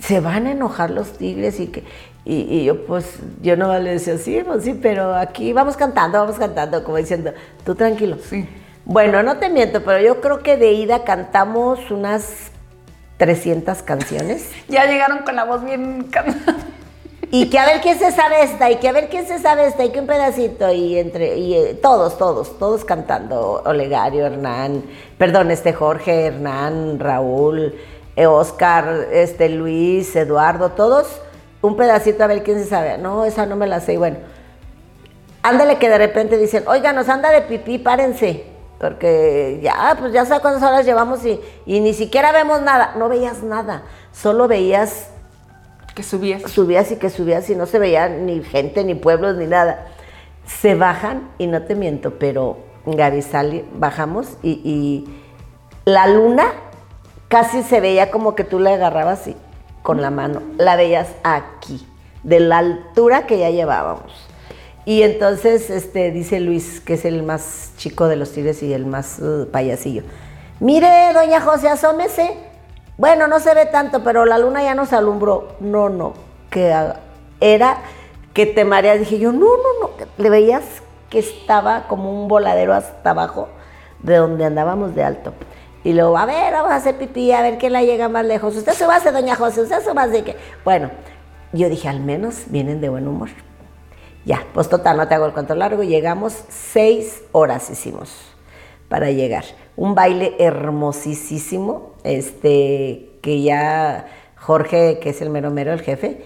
[0.00, 1.82] se van a enojar los tigres y que
[2.28, 3.06] y, y yo pues
[3.40, 7.32] yo no le decía sí pues sí pero aquí vamos cantando vamos cantando como diciendo
[7.64, 8.46] tú tranquilo Sí.
[8.84, 12.50] bueno no te miento pero yo creo que de ida cantamos unas
[13.16, 16.56] 300 canciones Ya llegaron con la voz bien cantada.
[17.30, 19.66] y que a ver quién se sabe esta, y que a ver quién se sabe
[19.66, 24.82] esta, y que un pedacito, y entre, y eh, todos, todos, todos cantando, Olegario, Hernán,
[25.18, 27.74] perdón, este Jorge, Hernán, Raúl,
[28.16, 31.20] eh, Oscar, este Luis, Eduardo, todos,
[31.62, 32.98] un pedacito a ver quién se sabe.
[32.98, 34.18] No, esa no me la sé, y bueno.
[35.42, 38.44] Ándale que de repente dicen, oiga, nos anda de pipí, párense.
[38.78, 42.94] Porque ya, pues ya sabes cuántas horas llevamos y, y ni siquiera vemos nada.
[42.96, 45.08] No veías nada, solo veías
[45.96, 46.42] Que subías.
[46.42, 49.86] subías y que subías y no se veía ni gente, ni pueblos, ni nada.
[50.46, 55.18] Se bajan y no te miento, pero Gaby sale, bajamos y, y
[55.84, 56.52] la luna
[57.26, 59.36] casi se veía como que tú la agarrabas y,
[59.88, 61.88] con la mano, la veías aquí,
[62.22, 64.12] de la altura que ya llevábamos.
[64.84, 68.84] Y entonces este, dice Luis, que es el más chico de los tigres y el
[68.84, 70.02] más uh, payasillo.
[70.60, 72.36] Mire, doña José, asómese.
[72.98, 75.56] Bueno, no se ve tanto, pero la luna ya nos alumbró.
[75.58, 76.12] No, no,
[76.50, 76.96] que ah,
[77.40, 77.78] era
[78.34, 78.98] que te mareas.
[78.98, 79.90] Dije yo, no, no, no.
[80.18, 80.64] Le veías
[81.08, 83.48] que estaba como un voladero hasta abajo
[84.02, 85.32] de donde andábamos de alto.
[85.84, 88.56] Y luego, a ver, vamos a hacer pipí, a ver quién la llega más lejos.
[88.56, 90.24] Usted se base, doña José, usted se base.
[90.24, 90.90] que Bueno,
[91.52, 93.28] yo dije, al menos vienen de buen humor.
[94.24, 95.82] Ya, pues total, no te hago el cuento largo.
[95.82, 98.10] Llegamos, seis horas hicimos
[98.88, 99.44] para llegar.
[99.76, 106.24] Un baile hermosísimo, este, que ya Jorge, que es el mero mero, el jefe,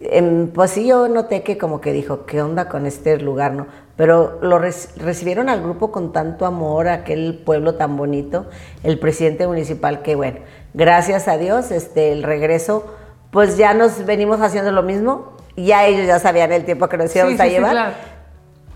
[0.00, 3.66] em, pues sí yo noté que como que dijo, ¿qué onda con este lugar, no?
[4.00, 8.46] Pero lo rec- recibieron al grupo con tanto amor, aquel pueblo tan bonito,
[8.82, 10.38] el presidente municipal, que bueno,
[10.72, 12.96] gracias a Dios, este, el regreso,
[13.30, 17.14] pues ya nos venimos haciendo lo mismo, ya ellos ya sabían el tiempo que nos
[17.14, 17.72] íbamos Sí, a sí, sí, llevar.
[17.72, 17.92] claro.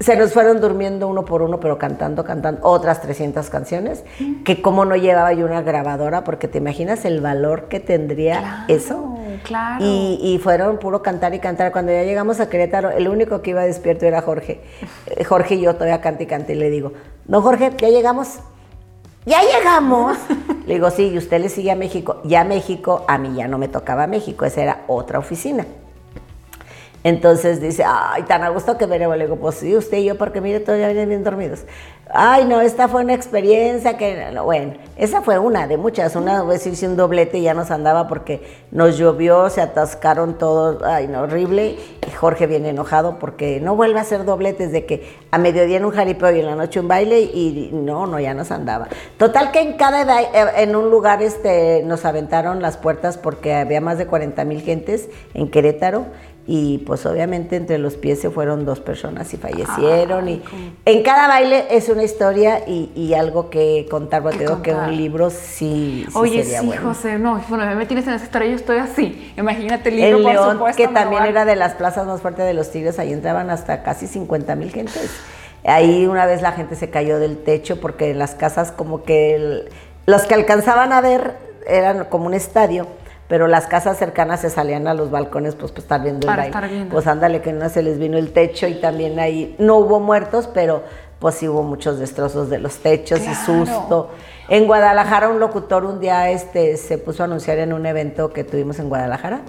[0.01, 4.03] Se nos fueron durmiendo uno por uno, pero cantando, cantando otras 300 canciones,
[4.45, 8.65] que como no llevaba yo una grabadora, porque te imaginas el valor que tendría Claro,
[8.69, 9.15] eso.
[9.45, 9.85] claro.
[9.85, 11.71] Y, y fueron puro cantar y cantar.
[11.71, 14.61] Cuando ya llegamos a Querétaro, el único que iba despierto era Jorge.
[15.07, 16.93] Eh, Jorge y yo todavía cante y cante y le digo,
[17.29, 18.41] no Jorge, ya llegamos.
[19.27, 20.19] ¿Ya llegamos?
[20.67, 22.21] le digo, sí, y usted le sigue a México.
[22.25, 25.65] Ya México, a mí ya no me tocaba México, esa era otra oficina.
[27.05, 29.17] Entonces dice, ay, tan a gusto que veremos.
[29.19, 31.61] Le digo, pues sí, usted y yo, porque mire, todavía vienen bien dormidos.
[32.11, 36.17] Ay, no, esta fue una experiencia que, no, bueno, esa fue una de muchas.
[36.17, 40.83] Una vez hice un doblete y ya nos andaba porque nos llovió, se atascaron todos,
[40.83, 41.77] ay, no, horrible.
[42.07, 45.85] Y Jorge viene enojado porque no vuelve a hacer dobletes de que a mediodía en
[45.85, 48.89] un jaripeo y en la noche un baile y no, no, ya nos andaba.
[49.19, 53.55] Total que en cada, ba- eh, en un lugar este, nos aventaron las puertas porque
[53.55, 56.07] había más de 40 mil gentes en Querétaro
[56.47, 60.43] y pues obviamente entre los pies se fueron dos personas y fallecieron y
[60.85, 64.75] en cada baile es una historia y, y algo que contar, porque Que digo que
[64.75, 66.83] un libro sí, sí Oye, sería sí, bueno.
[66.89, 69.33] José, no, bueno, me tienes en esa historia, yo estoy así.
[69.39, 72.21] Imagínate el libro, El por León, supuesto, que también van- era de las plazas más
[72.21, 75.11] fuertes de los Tigres, ahí entraban hasta casi 50 mil gentes.
[75.65, 79.69] Ahí una vez la gente se cayó del techo porque las casas como que el-
[80.05, 82.87] los que alcanzaban a ver eran como un estadio,
[83.29, 86.53] pero las casas cercanas se salían a los balcones pues para estar viendo Para el
[86.53, 86.67] baile.
[86.67, 86.93] estar viendo.
[86.93, 90.49] Pues ándale que no se les vino el techo y también ahí no hubo muertos,
[90.53, 90.83] pero
[91.19, 94.11] pues sí hubo muchos destrozos de los techos y susto.
[94.51, 98.45] En Guadalajara un locutor un día este se puso a anunciar en un evento que
[98.45, 99.41] tuvimos en Guadalajara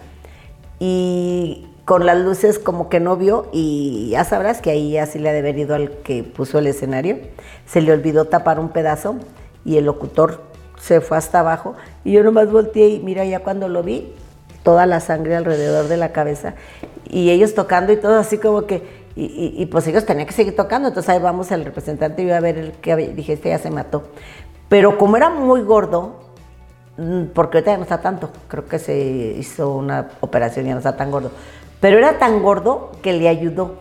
[0.79, 5.29] y con las luces como que no vio y ya sabrás que ahí así le
[5.29, 7.17] ha de haber ido al que puso el escenario.
[7.65, 9.15] Se le olvidó tapar un pedazo
[9.63, 10.41] y el locutor
[10.79, 14.13] se fue hasta abajo y yo nomás volteé y mira ya cuando lo vi,
[14.63, 16.55] toda la sangre alrededor de la cabeza
[17.07, 20.33] y ellos tocando y todo así como que, y, y- y pues ellos tenían que
[20.33, 23.49] seguir tocando, entonces ahí vamos el representante y yo a ver el que dije, este
[23.49, 24.03] ya se mató.
[24.69, 26.23] Pero como era muy gordo,
[26.97, 28.95] Mm, porque ahorita ya no está tanto, creo que se
[29.37, 31.29] hizo una operación y ya no está tan gordo,
[31.81, 33.75] pero era tan gordo que le ayudó.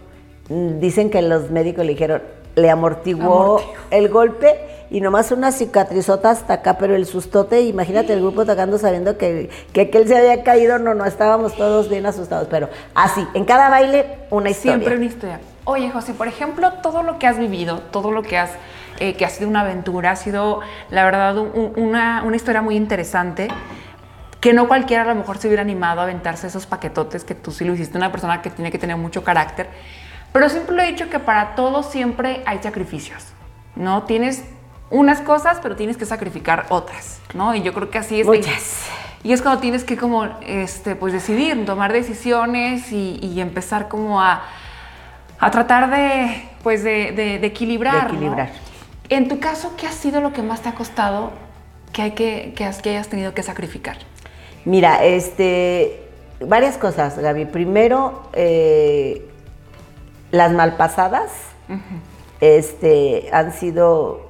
[0.48, 2.22] Mm, Dicen que los médicos le dijeron,
[2.56, 3.22] le amortiguó
[3.58, 3.74] Amortiguó.
[3.92, 4.58] el golpe
[4.94, 9.50] y nomás una cicatrizota hasta acá, pero el sustote, imagínate el grupo tocando sabiendo que,
[9.72, 13.70] que aquel se había caído, no, no, estábamos todos bien asustados, pero así, en cada
[13.70, 14.76] baile una historia.
[14.76, 15.40] Siempre una historia.
[15.64, 18.52] Oye, José, por ejemplo, todo lo que has vivido, todo lo que has
[19.00, 23.48] eh, que ha sido una aventura, ha sido, la verdad, una, una historia muy interesante
[24.40, 27.50] que no cualquiera a lo mejor se hubiera animado a aventarse esos paquetotes que tú
[27.50, 29.66] sí lo hiciste, una persona que tiene que tener mucho carácter.
[30.32, 33.24] Pero siempre lo he dicho que para todo siempre hay sacrificios,
[33.74, 34.04] ¿no?
[34.04, 34.44] Tienes
[34.90, 37.54] unas cosas, pero tienes que sacrificar otras, ¿no?
[37.54, 38.26] Y yo creo que así es.
[38.26, 38.86] Muchas.
[39.22, 44.42] Y es cuando tienes que como, este, pues decidir, tomar decisiones y, empezar como a,
[45.38, 48.10] a, tratar de, pues de, equilibrar.
[48.10, 48.50] De equilibrar.
[49.08, 51.30] En tu caso, ¿qué ha sido lo que más te ha costado
[51.92, 53.96] que, hay que, que, has, que hayas tenido que sacrificar?
[54.66, 56.04] Mira, este,
[56.40, 57.46] varias cosas, Gaby.
[57.46, 59.28] Primero, eh,
[60.30, 61.30] las malpasadas
[62.40, 64.23] este, han sido,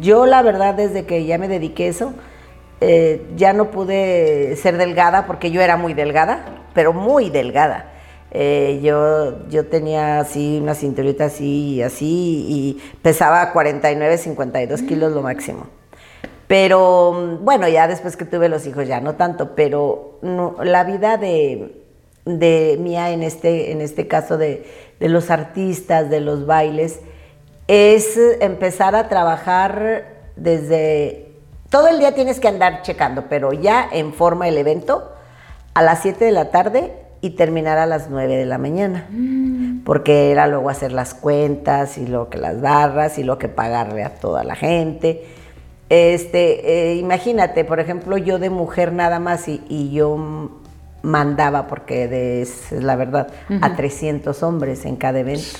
[0.00, 2.14] yo la verdad desde que ya me dediqué a eso,
[2.80, 6.44] eh, ya no pude ser delgada porque yo era muy delgada,
[6.74, 7.92] pero muy delgada.
[8.30, 15.12] Eh, yo, yo tenía así una cinturita así y así y pesaba 49, 52 kilos
[15.12, 15.66] lo máximo.
[16.46, 20.18] Pero bueno, ya después que tuve los hijos ya no tanto, pero
[20.62, 24.66] la vida de, mía en este, en este caso de,
[25.00, 27.00] los artistas, de los bailes,
[27.68, 30.06] es empezar a trabajar
[30.36, 31.32] desde...
[31.70, 35.10] Todo el día tienes que andar checando, pero ya en forma el evento
[35.74, 39.06] a las 7 de la tarde y terminar a las 9 de la mañana.
[39.10, 39.82] Mm.
[39.84, 44.04] Porque era luego hacer las cuentas y luego que las barras y luego que pagarle
[44.04, 45.24] a toda la gente.
[45.88, 50.50] Este, eh, imagínate, por ejemplo, yo de mujer nada más y, yo
[51.02, 53.28] mandaba, porque es la verdad,
[53.60, 55.58] a 300 hombres en cada evento.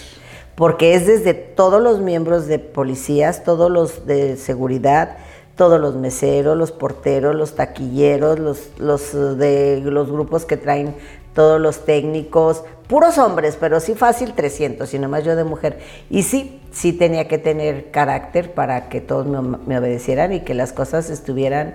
[0.55, 5.17] Porque es desde todos los miembros de policías, todos los de seguridad,
[5.57, 10.95] todos los meseros, los porteros, los taquilleros, los, los de los grupos que traen
[11.35, 15.81] todos los técnicos, puros hombres, pero sí fácil 300, y nomás yo de mujer.
[16.09, 20.73] Y sí, sí tenía que tener carácter para que todos me, obedecieran y que las
[20.73, 21.75] cosas estuvieran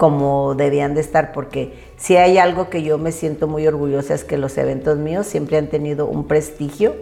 [0.00, 4.24] como debían de estar, porque si hay algo que yo me siento muy orgullosa es
[4.24, 6.94] que los eventos míos siempre han tenido un prestigio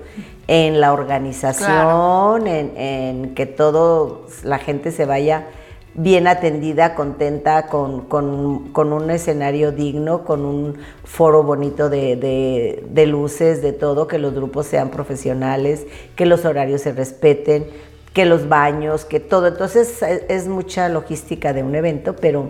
[0.49, 5.47] en la organización, en, en, que todo la gente se vaya
[5.95, 14.07] bien atendida, contenta, con, un escenario digno, con un foro bonito de, luces, de todo,
[14.07, 17.67] que los grupos sean profesionales, que los horarios se respeten,
[18.13, 19.49] que los baños, que todo.
[19.49, 22.49] Entonces es, mucha logística de un evento, pero,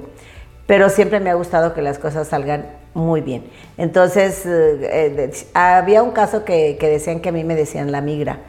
[0.68, 3.50] pero siempre me ha gustado que las cosas salgan muy bien.
[3.78, 8.40] Entonces, eh, había un caso que, que decían que a mí me decían la migra.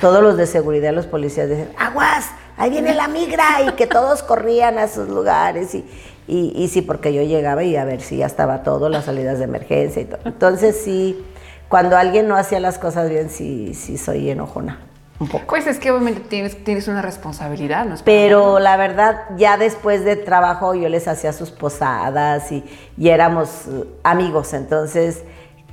[0.00, 4.22] Todos los de seguridad, los policías decían, aguas, ahí viene la migra, y que todos
[4.22, 5.74] corrían a sus lugares.
[5.74, 5.84] Y,
[6.28, 9.44] y, sí, porque yo llegaba y a ver si ya estaba todo, las salidas de
[9.46, 10.20] emergencia y todo.
[10.26, 11.24] Entonces sí,
[11.68, 14.78] cuando alguien no hacía las cosas bien, sí, sí soy enojona.
[15.24, 15.46] Un poco.
[15.46, 17.94] Pues es que obviamente tienes, tienes una responsabilidad, ¿no?
[18.04, 22.62] Pero la verdad, ya después de trabajo yo les hacía sus posadas y,
[22.98, 25.24] y éramos uh, amigos, entonces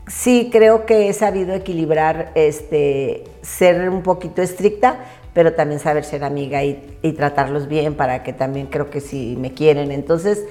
[0.07, 4.99] sí creo que he sabido equilibrar, este, ser un poquito estricta,
[5.33, 9.53] pero también saber ser amiga y, tratarlos bien para que también creo que sí me
[9.53, 9.91] quieren.
[9.91, 10.45] Entonces,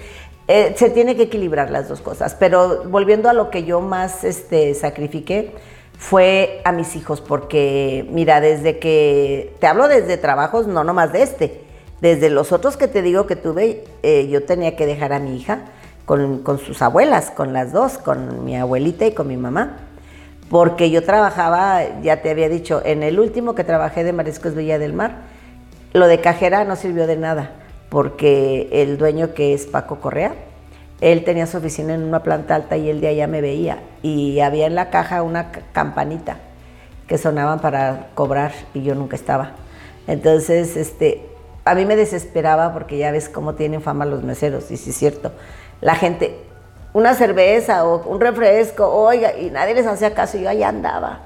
[0.48, 2.34] eh, se tiene que equilibrar las dos cosas.
[2.38, 5.52] Pero volviendo a lo que yo más este, sacrifiqué,
[6.00, 11.22] fue a mis hijos, porque mira, desde que, te hablo desde trabajos, no nomás de
[11.22, 11.60] este,
[12.00, 15.36] desde los otros que te digo que tuve, eh, yo tenía que dejar a mi
[15.36, 15.66] hija
[16.06, 19.76] con, con sus abuelas, con las dos, con mi abuelita y con mi mamá
[20.48, 24.80] porque yo trabajaba, ya te había dicho, en el último que trabajé de Mariscos Villa
[24.80, 25.18] del Mar,
[25.92, 27.52] lo de cajera no sirvió de nada,
[27.88, 30.34] porque el dueño que es Paco Correa,
[31.00, 34.40] él tenía su oficina en una planta alta y él de allá me veía y
[34.40, 36.36] había en la caja una campanita
[37.06, 39.52] que sonaban para cobrar y yo nunca estaba.
[40.06, 41.26] Entonces, este,
[41.64, 44.96] a mí me desesperaba porque ya ves cómo tienen fama los meseros, y sí es
[44.96, 45.32] cierto.
[45.80, 46.36] La gente,
[46.92, 51.20] una cerveza o un refresco, oiga, y nadie les hacía caso, y yo ahí andaba.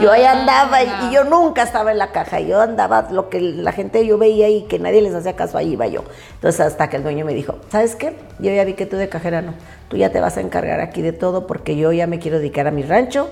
[0.00, 3.40] Yo ahí ah, andaba y, yo nunca estaba en la caja, yo andaba lo que
[3.40, 6.02] la gente yo veía y que nadie les hacía caso, ahí iba yo.
[6.34, 8.16] Entonces hasta que el dueño me dijo, ¿sabes qué?
[8.40, 9.54] Yo ya vi que tú de cajera no,
[9.88, 12.66] tú ya te vas a encargar aquí de todo porque yo ya me quiero dedicar
[12.66, 13.30] a mi rancho,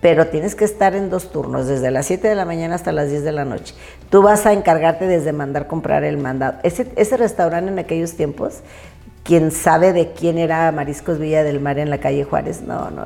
[0.00, 3.10] pero tienes que estar en dos turnos, desde las 7 de la mañana hasta las
[3.10, 3.74] 10 de la noche.
[4.10, 6.58] Tú vas a encargarte desde mandar comprar el mandado.
[6.62, 8.60] Ese, ese restaurante en aquellos tiempos
[9.22, 13.04] quien sabe de quién era Mariscos Villa del Mar en la calle Juárez, no, no.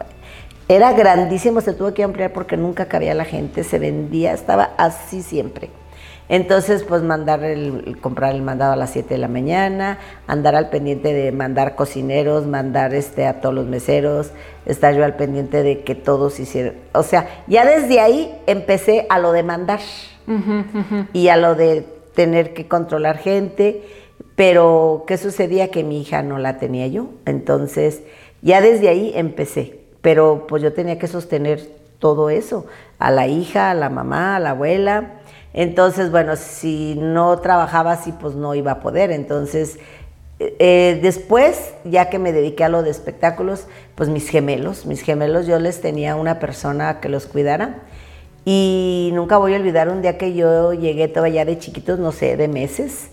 [0.69, 5.23] Era grandísimo, se tuvo que ampliar porque nunca cabía la gente, se vendía, estaba así
[5.23, 5.71] siempre.
[6.29, 10.69] Entonces, pues mandar el, comprar el mandado a las 7 de la mañana, andar al
[10.69, 14.33] pendiente de mandar cocineros, mandar este a todos los meseros,
[14.66, 16.75] estar yo al pendiente de que todos hicieran.
[16.93, 19.81] O sea, ya desde ahí empecé a lo de mandar
[21.14, 23.83] y a lo de tener que controlar gente,
[24.37, 25.71] pero ¿qué sucedía?
[25.71, 27.09] Que mi hija no la tenía yo.
[27.25, 28.03] Entonces,
[28.43, 31.61] ya desde ahí empecé, pero pues yo tenía que sostener
[31.99, 32.66] todo eso,
[32.99, 35.18] a la hija, a la mamá, a la abuela
[35.55, 39.11] entonces, bueno, si no trabajaba así, pues no iba a poder.
[39.11, 39.78] Entonces,
[40.38, 45.46] eh, después, ya que me dediqué a lo de espectáculos, pues mis gemelos, mis gemelos,
[45.46, 47.82] yo les tenía una persona que los cuidara.
[48.44, 52.36] Y nunca voy a olvidar un día que yo llegué todavía de chiquitos, no sé,
[52.36, 53.11] de meses,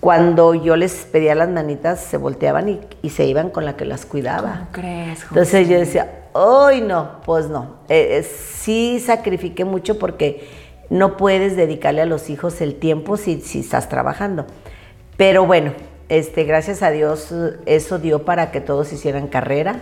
[0.00, 4.06] cuando yo les pedía las manitas, se volteaban y, se iban con la que las
[4.06, 4.52] cuidaba.
[4.52, 5.22] ¿Cómo crees?
[5.24, 7.20] Entonces yo decía, ¡ay no!
[7.24, 7.76] Pues no.
[7.90, 10.48] Eh, eh, sí sacrifiqué mucho porque
[10.88, 14.46] no puedes dedicarle a los hijos el tiempo si, si estás trabajando.
[15.18, 15.72] Pero bueno,
[16.08, 17.32] este, gracias a Dios
[17.66, 19.80] eso dio para que todos hicieran carrera,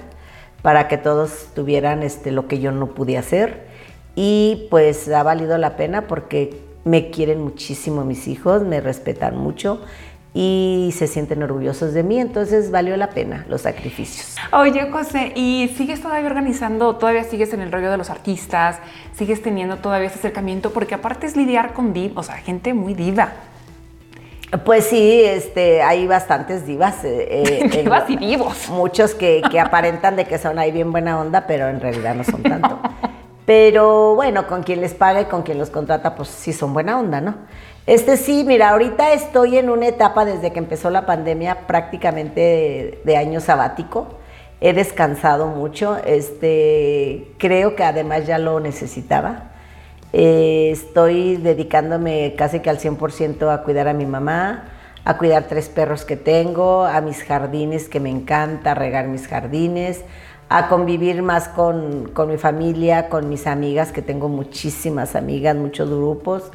[0.62, 3.68] para que todos tuvieran este, lo que yo no pude hacer.
[4.16, 9.80] Y pues ha valido la pena porque me quieren muchísimo mis hijos, me respetan mucho
[10.40, 14.36] y se sienten orgullosos de mí, entonces valió la pena los sacrificios.
[14.52, 18.78] Oye, José, ¿y sigues todavía organizando, todavía sigues en el rollo de los artistas,
[19.16, 20.70] sigues teniendo todavía ese acercamiento?
[20.70, 23.32] Porque aparte es lidiar con div, o sea, gente muy diva.
[24.64, 27.02] Pues sí, este, hay bastantes divas.
[27.02, 28.68] Eh, eh divas y divos.
[28.68, 32.22] Muchos que, que aparentan de que son ahí bien buena onda, pero en realidad no
[32.22, 32.78] son tanto.
[33.48, 37.00] pero bueno, con quien les paga y con quien los contrata, pues sí son buena
[37.00, 37.34] onda, ¿no?
[37.86, 43.16] Este sí, mira, ahorita estoy en una etapa desde que empezó la pandemia prácticamente de,
[43.16, 44.08] año sabático.
[44.60, 49.44] He descansado mucho, este, creo que además ya lo necesitaba.
[50.12, 54.72] Eh, estoy dedicándome casi que al 100% a cuidar a mi mamá,
[55.06, 60.04] a cuidar tres perros que tengo, a mis jardines que me encanta, regar mis jardines,
[60.48, 65.88] a convivir más con, con mi familia, con mis amigas, que tengo muchísimas amigas, muchos
[65.88, 66.50] grupos.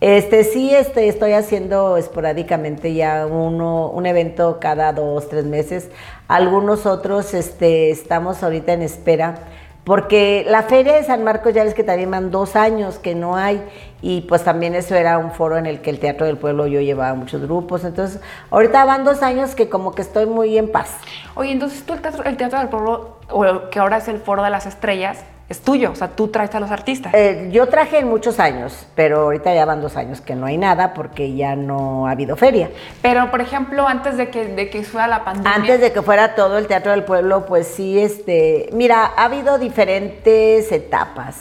[0.00, 5.88] Este sí, este, estoy haciendo esporádicamente ya uno, un evento cada dos, tres meses.
[6.28, 9.36] Algunos otros este, estamos ahorita en espera.
[9.84, 13.36] Porque la Feria de San Marcos ya ves que también van dos años que no
[13.36, 13.62] hay
[14.00, 16.80] y pues también eso era un foro en el que el Teatro del Pueblo yo
[16.80, 17.84] llevaba muchos grupos.
[17.84, 18.20] Entonces
[18.50, 20.96] ahorita van dos años que como que estoy muy en paz.
[21.34, 24.42] Oye, entonces tú el Teatro, el teatro del Pueblo, o que ahora es el Foro
[24.42, 27.12] de las Estrellas, es tuyo, o sea, tú traes a los artistas.
[27.14, 30.56] Eh, yo traje en muchos años, pero ahorita ya van dos años que no hay
[30.56, 32.70] nada porque ya no ha habido feria.
[33.02, 35.54] Pero, por ejemplo, antes de que, de que fuera la pandemia.
[35.54, 39.58] Antes de que fuera todo el Teatro del Pueblo, pues sí, este, mira, ha habido
[39.58, 41.36] diferentes etapas.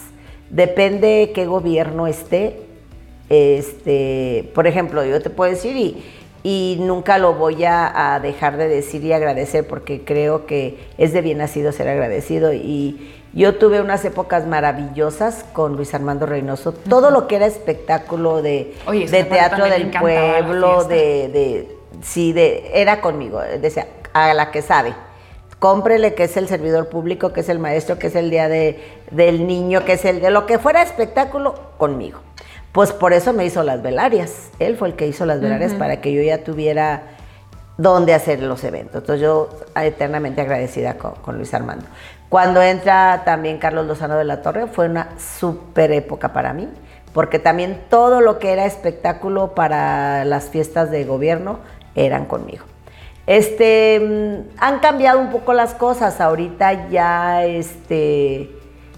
[0.49, 2.59] Depende qué gobierno esté.
[3.29, 6.03] Este, por ejemplo, yo te puedo decir y,
[6.43, 11.13] y nunca lo voy a, a dejar de decir y agradecer porque creo que es
[11.13, 16.71] de bien nacido ser agradecido y yo tuve unas épocas maravillosas con Luis Armando Reynoso.
[16.71, 23.01] Todo lo que era espectáculo de, de teatro del pueblo, de, de, sí, de, era
[23.01, 23.41] conmigo.
[23.41, 24.93] Decía, a la que sabe.
[25.57, 28.79] Cómprele que es el servidor público, que es el maestro, que es el día de,
[29.09, 32.19] del niño, que es el de lo que fuera espectáculo, conmigo.
[32.71, 34.49] Pues por eso me hizo las velarias.
[34.59, 37.03] Él fue el que hizo las velarias para que yo ya tuviera
[37.77, 39.01] dónde hacer los eventos.
[39.01, 41.85] Entonces yo eternamente agradecida con, con Luis Armando.
[42.33, 46.67] Cuando entra también Carlos Lozano de la Torre, fue una súper época para mí,
[47.13, 51.59] porque también todo lo que era espectáculo para las fiestas de gobierno
[51.93, 52.65] eran conmigo.
[53.27, 56.19] Este, mm, han cambiado un poco las cosas.
[56.19, 58.49] Ahorita ya, este,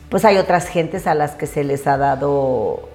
[0.08, 2.88] pues hay otras gentes a las que se les ha dado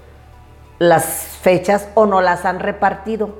[0.79, 1.05] las
[1.43, 3.35] fechas o no las han repartido.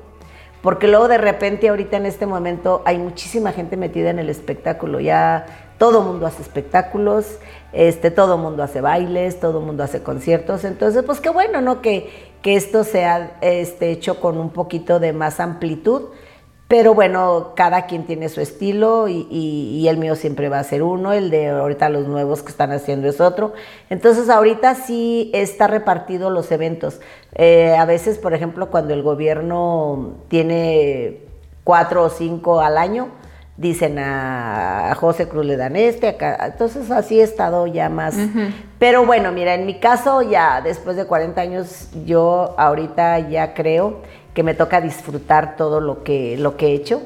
[0.61, 4.99] Porque luego de repente ahorita en este momento hay muchísima gente metida en el espectáculo.
[4.99, 7.39] Ya todo mundo hace espectáculos,
[7.73, 11.81] este, todo mundo hace bailes, todo mundo hace conciertos, entonces pues qué bueno, ¿no?
[11.81, 16.09] Que, que esto sea este, hecho con un poquito de más amplitud,
[16.67, 21.13] pero bueno, cada quien tiene su estilo y, el mío siempre va a ser uno,
[21.13, 23.53] el de ahorita los nuevos que están haciendo es otro.
[23.89, 27.01] Entonces ahorita sí está repartido los eventos.
[27.33, 31.21] Eh, a veces, por ejemplo, cuando el gobierno tiene
[31.63, 33.09] cuatro o cinco al año,
[33.61, 36.37] dicen a, José Cruz le dan este, acá.
[36.45, 38.15] Entonces así he estado ya más.
[38.79, 44.01] Pero bueno, mira, en mi caso ya después de 40 años, yo ahorita ya creo
[44.33, 47.01] que me toca disfrutar todo lo que, lo que he hecho.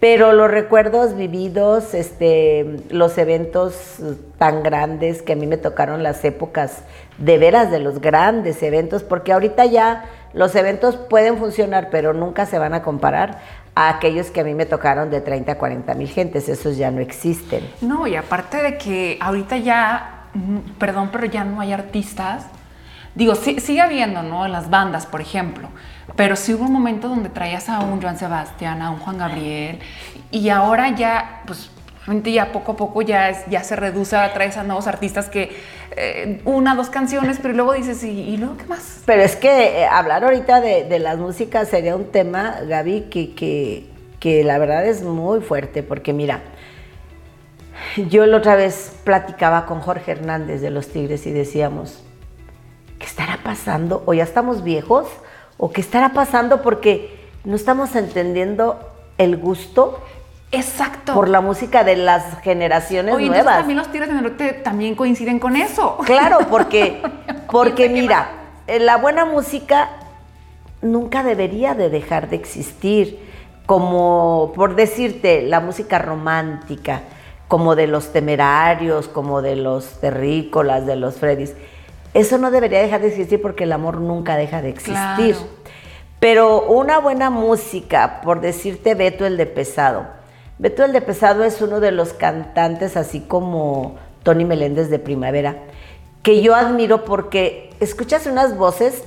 [0.00, 3.96] Pero los recuerdos vividos, este, los eventos
[4.38, 6.84] tan grandes que a mí me tocaron las épocas
[7.18, 12.46] de veras de los grandes eventos, porque ahorita ya los eventos pueden funcionar, pero nunca
[12.46, 13.40] se van a comparar
[13.80, 16.90] a aquellos que a mí me tocaron de 30 a 40 mil gentes, esos ya
[16.90, 17.66] no existen.
[17.80, 22.44] No, y aparte de que ahorita ya, mm, perdón, pero ya no hay artistas.
[23.14, 24.46] Digo, sí, sigue habiendo, ¿no?
[24.48, 25.68] Las bandas, por ejemplo.
[26.14, 29.78] Pero sí hubo un momento donde traías a un Joan Sebastián, a un Juan Gabriel,
[30.30, 31.70] y ahora ya, pues,
[32.10, 33.32] realmente ya poco a poco ya,
[33.62, 35.52] se reduce, traes a nuevos artistas que
[35.96, 39.02] eh, una, dos canciones, pero luego dices, ¿y, luego qué más?
[39.06, 43.86] Pero es que eh, hablar ahorita de, las músicas sería un tema, Gaby, que, que,
[44.18, 46.40] que la verdad es muy fuerte, porque mira,
[48.08, 52.02] yo la otra vez platicaba con Jorge Hernández de los Tigres y decíamos,
[52.98, 54.02] ¿qué estará pasando?
[54.06, 55.06] ¿O ya estamos viejos?
[55.58, 56.60] ¿O qué estará pasando?
[56.60, 58.80] Porque no estamos entendiendo
[59.16, 60.00] el gusto
[60.52, 61.14] Exacto.
[61.14, 63.58] Por la música de las generaciones Oye, nuevas.
[63.58, 65.98] también los Tigres del Norte también coinciden con eso.
[66.04, 67.00] Claro, porque,
[67.50, 68.30] porque mira,
[68.66, 69.90] eh, la buena música
[70.82, 73.30] nunca debería de dejar de existir.
[73.66, 77.02] Como, por decirte, la música romántica,
[77.46, 81.54] como de los temerarios, como de los terrícolas, de los Freddys.
[82.12, 85.36] Eso no debería dejar de existir porque el amor nunca deja de existir.
[86.18, 90.19] Pero una buena música, por decirte Beto el de pesado,
[90.60, 95.56] Beto el de Pesado es uno de los cantantes, así como Tony Meléndez de Primavera,
[96.22, 99.04] que yo admiro porque escuchas unas voces,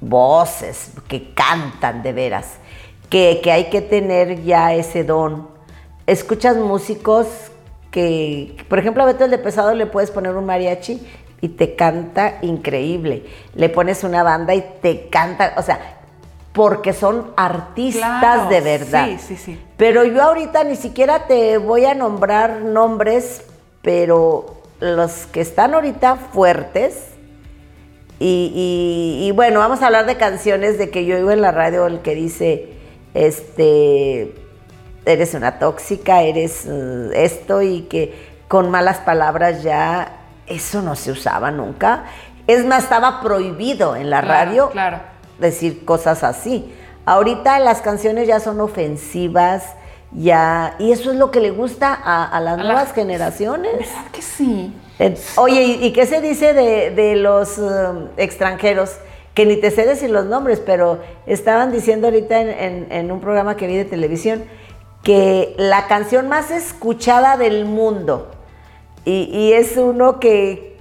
[0.00, 2.54] voces que cantan de veras,
[3.08, 5.46] que, hay que tener ya ese don.
[6.08, 7.28] Escuchas músicos
[7.92, 11.00] que, por ejemplo, a Beto el de Pesado le puedes poner un mariachi
[11.42, 13.24] y te canta increíble.
[13.54, 15.95] Le pones una banda y te canta, o sea,
[16.56, 19.08] porque son artistas de verdad.
[19.08, 19.60] Sí, sí, sí.
[19.76, 23.42] Pero yo ahorita ni siquiera te voy a nombrar nombres,
[23.82, 27.08] pero los que están ahorita fuertes,
[28.18, 32.00] y, bueno, vamos a hablar de canciones de que yo oigo en la radio el
[32.00, 32.70] que dice,
[33.12, 34.34] este,
[35.04, 38.14] eres una tóxica, eres uh, esto y que
[38.48, 42.04] con malas palabras ya, eso no se usaba nunca.
[42.46, 44.70] Es más, estaba prohibido en la radio.
[44.70, 46.72] Claro decir cosas así.
[47.04, 49.74] Ahorita las canciones ya son ofensivas,
[50.12, 53.72] ya, y eso es lo que le gusta a, las nuevas generaciones.
[53.72, 54.74] ¿Verdad que sí?
[55.36, 58.96] Oye, ¿y, qué se dice de, los um, extranjeros?
[59.34, 63.66] Que ni te sé decir los nombres, pero estaban diciendo ahorita en, un programa que
[63.66, 64.44] vi de televisión
[65.02, 68.30] que la canción más escuchada del mundo,
[69.04, 70.75] y es uno que,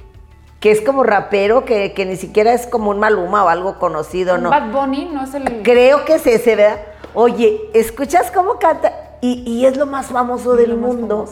[0.66, 4.50] que es como rapero, que, ni siquiera es como un Maluma o algo conocido, ¿no?
[4.50, 5.62] Bad Bunny no es el...
[5.62, 6.80] Creo que es ese, ¿verdad?
[7.14, 8.92] Oye, ¿escuchas cómo canta?
[9.22, 11.32] Y, es lo más famoso del mundo.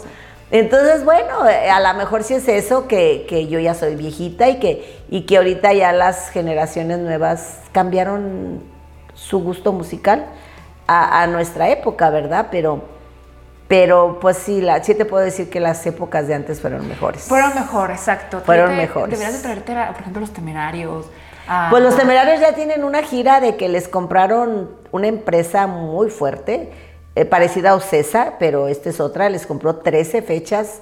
[0.51, 4.59] Entonces, bueno, eh, a lo mejor sí es eso, que, yo ya soy viejita y
[4.59, 8.61] que, y que ahorita ya las generaciones nuevas cambiaron
[9.15, 10.27] su gusto musical
[10.85, 12.49] a, a nuestra época, ¿verdad?
[12.51, 12.83] Pero
[13.67, 17.23] pero pues sí, la, sí te puedo decir que las épocas de antes fueron mejores.
[17.23, 18.41] Fueron mejores, exacto.
[18.41, 19.17] Fueron mejores.
[19.17, 21.05] Deberías de traerte, por ejemplo, los temerarios.
[21.69, 26.71] pues los temerarios ya tienen una gira de que les compraron una empresa muy fuerte,
[27.15, 30.81] eh, parecida a Ocesa, pero esta es otra, les compró 13 fechas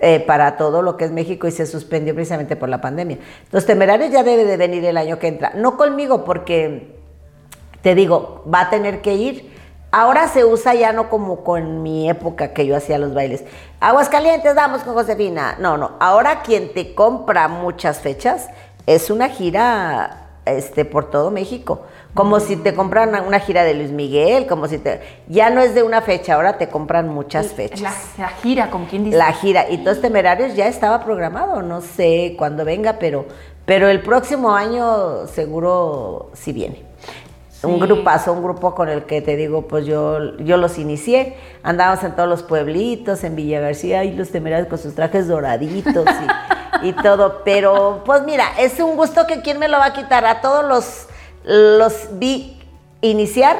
[0.00, 3.18] eh, para todo lo que es México y se suspendió precisamente por la pandemia.
[3.52, 5.52] Los temerarios ya debe de venir el año que entra.
[5.54, 6.96] No conmigo porque,
[7.80, 9.53] te digo, va a tener que ir
[9.96, 13.44] Ahora se usa ya no como con mi época que yo hacía los bailes.
[13.78, 15.54] Aguas calientes, vamos con Josefina.
[15.60, 15.92] No, no.
[16.00, 18.48] Ahora quien te compra muchas fechas
[18.88, 21.82] es una gira este, por todo México.
[22.12, 25.00] Como si te compran una gira de Luis Miguel, como si te...
[25.28, 27.80] Ya no es de una fecha, ahora te compran muchas fechas.
[28.18, 29.16] La, gira, como quien dice.
[29.16, 29.70] La gira.
[29.70, 33.26] Y todos temerarios ya estaba programado, no sé cuándo venga, pero,
[33.64, 36.93] pero el próximo año seguro sí viene.
[37.64, 41.36] Un grupazo, un grupo con el que te digo, pues yo, yo los inicié.
[41.62, 46.06] Andábamos en todos los pueblitos, en Villa García, y los temerarios con sus trajes doraditos
[46.82, 47.42] y, todo.
[47.44, 50.24] Pero, pues mira, es un gusto que quién me lo va a quitar.
[50.24, 51.08] A todos los,
[51.44, 52.60] los vi
[53.00, 53.56] iniciar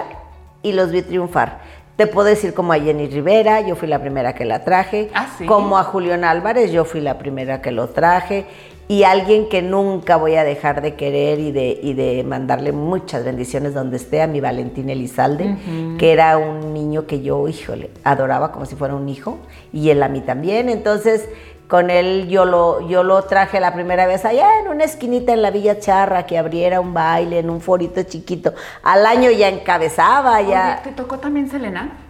[0.62, 1.60] y los vi triunfar.
[1.96, 5.10] Te puedo decir como a Jenny Rivera, yo fui la primera que la traje.
[5.14, 8.46] Ah, como a Julián Álvarez, yo fui la primera que lo traje
[8.86, 13.24] y alguien que nunca voy a dejar de querer y de, y de mandarle muchas
[13.24, 15.56] bendiciones donde esté, a mi Valentín Elizalde,
[15.98, 19.38] que era un niño que yo, híjole, adoraba como si fuera un hijo,
[19.72, 20.68] y él a mí también.
[20.68, 21.28] Entonces,
[21.66, 25.40] con él yo lo, yo lo traje la primera vez allá en una esquinita en
[25.40, 28.52] la Villa Charra, que abriera un baile en un forito chiquito.
[28.82, 30.82] Al año ya encabezaba, ya...
[30.84, 32.00] ¿Te tocó también Selena?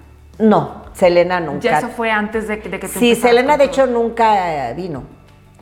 [0.41, 1.61] No, Selena nunca.
[1.61, 5.05] Ya eso fue antes de, de que tú Sí, Selena de hecho nunca vino.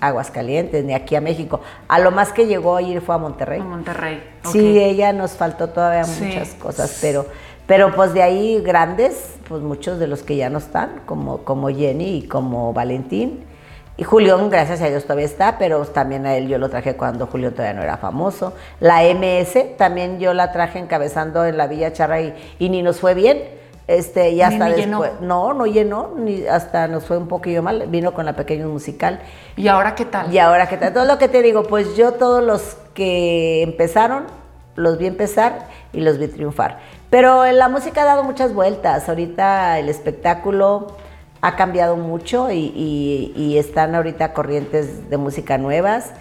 [0.03, 1.61] Aguascalientes, ni aquí a México.
[1.87, 3.61] A lo más que llegó a ir fue a Monterrey.
[3.61, 4.23] A Monterrey.
[4.51, 7.25] Sí, ella nos faltó todavía muchas cosas, pero,
[7.69, 11.69] pero pues de ahí grandes, pues muchos de los que ya no están, como, como
[11.69, 13.45] Jenny y como Valentín.
[13.97, 17.29] Y Julián, gracias a Dios, todavía está, pero también a él yo lo traje cuando
[17.29, 18.55] Julián todavía no era famoso.
[18.81, 22.99] La MS también yo la traje encabezando en la Villa Charra y, y ni nos
[22.99, 25.21] fue bien este, y hasta después.
[25.21, 27.87] No, no llenó, ni hasta nos fue un poquillo mal.
[27.89, 29.21] Vino con la pequeña musical.
[29.57, 30.33] ¿Y ahora qué tal?
[30.33, 30.93] Y ahora qué tal.
[30.93, 34.25] Todo lo que te digo, pues yo todos los que empezaron,
[34.77, 36.79] los vi empezar y los vi triunfar.
[37.11, 39.09] Pero la música ha dado muchas vueltas.
[39.09, 40.97] Ahorita el espectáculo
[41.41, 46.13] ha cambiado mucho y, y están ahorita corrientes de música nuevas.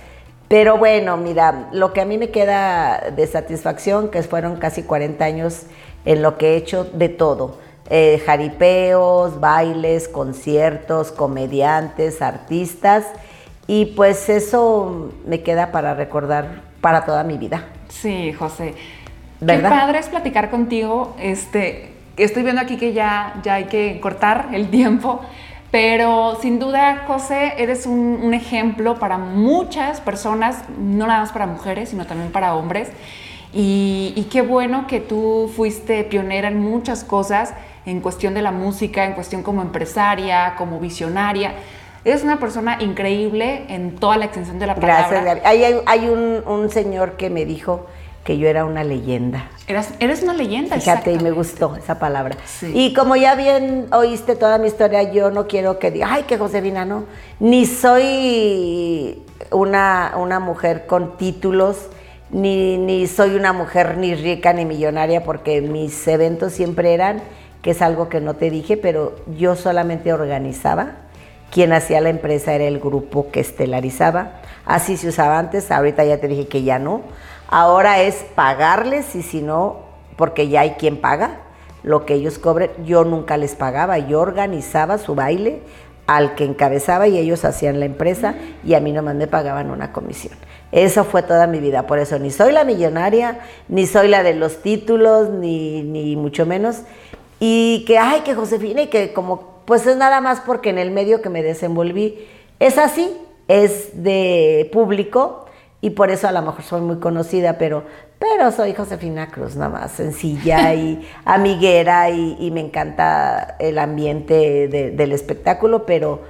[0.51, 5.23] Pero bueno, mira, lo que a mí me queda de satisfacción, que fueron casi 40
[5.23, 5.61] años
[6.05, 7.57] en lo que he hecho de todo.
[7.89, 13.05] Eh, jaripeos, bailes, conciertos, comediantes, artistas.
[13.67, 17.67] Y pues eso me queda para recordar para toda mi vida.
[17.89, 18.75] Sí, José.
[19.41, 19.69] ¿verdad?
[19.69, 21.15] Qué padre es platicar contigo.
[21.19, 25.21] Este, estoy viendo aquí que ya, ya hay que cortar el tiempo.
[25.71, 31.89] Pero sin duda, José, eres un, ejemplo para muchas personas, no nada más para mujeres,
[31.89, 32.89] sino también para hombres.
[33.53, 37.53] Y, qué bueno que tú fuiste pionera en muchas cosas,
[37.85, 41.53] en cuestión de la música, en cuestión como empresaria, como visionaria.
[42.05, 45.07] Eres una persona increíble en toda la extensión de la palabra.
[45.09, 45.41] Gracias, Gaby.
[45.43, 47.87] Hay, hay un, señor que me dijo
[48.23, 49.49] que yo era una leyenda.
[49.67, 52.37] Eras, eres una leyenda, Fíjate, y me gustó esa palabra.
[52.73, 56.37] Y como ya bien oíste toda mi historia, yo no quiero que diga, ay, que
[56.37, 57.03] Josefina, no.
[57.39, 61.89] Ni soy una, una mujer con títulos
[62.31, 67.21] ni, ni soy una mujer ni rica ni millonaria porque mis eventos siempre eran,
[67.61, 70.93] que es algo que no te dije, pero yo solamente organizaba.
[71.51, 74.39] Quien hacía la empresa era el grupo que estelarizaba.
[74.65, 77.01] Así se usaba antes, ahorita ya te dije que ya no.
[77.49, 79.81] Ahora es pagarles y si no,
[80.15, 81.39] porque ya hay quien paga
[81.83, 82.71] lo que ellos cobren.
[82.85, 85.59] Yo nunca les pagaba, yo organizaba su baile
[86.07, 89.91] al que encabezaba y ellos hacían la empresa y a mí nomás me pagaban una
[89.91, 90.33] comisión.
[90.71, 94.33] Eso fue toda mi vida, por eso ni soy la millonaria, ni soy la de
[94.33, 96.83] los títulos, ni, ni mucho menos.
[97.39, 100.91] Y que, ay, que Josefina, y que como, pues es nada más porque en el
[100.91, 102.25] medio que me desenvolví
[102.59, 103.11] es así,
[103.49, 105.45] es de público
[105.81, 107.83] y por eso a lo mejor soy muy conocida, pero,
[108.17, 115.11] pero soy Josefina Cruz, nada más, sencilla y amiguera y, me encanta el ambiente del
[115.11, 116.21] espectáculo, pero,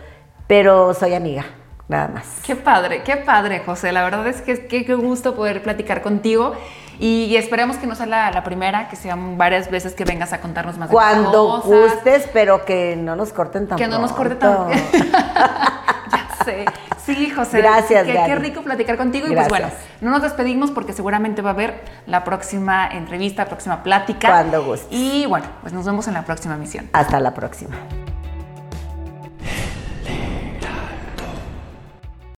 [0.48, 1.46] pero soy amiga
[1.92, 2.26] nada más.
[2.44, 3.92] Qué padre, qué padre, José.
[3.92, 6.54] La verdad es que qué gusto poder platicar contigo.
[7.02, 10.78] Y esperemos que no sea la, primera, que sean varias veces que vengas a contarnos
[10.78, 14.70] más Cuando gustes, pero que no nos corten tan Que no nos corten tan
[16.12, 16.66] Ya sé.
[17.04, 17.58] Sí, José.
[17.58, 19.28] Gracias, qué, qué, rico platicar contigo.
[19.28, 19.70] Y pues bueno,
[20.02, 24.28] no nos despedimos porque seguramente va a haber la próxima entrevista, la próxima plática.
[24.28, 24.88] Cuando gustes.
[24.92, 26.88] Y bueno, pues nos vemos en la próxima misión.
[26.94, 27.76] Hasta la próxima.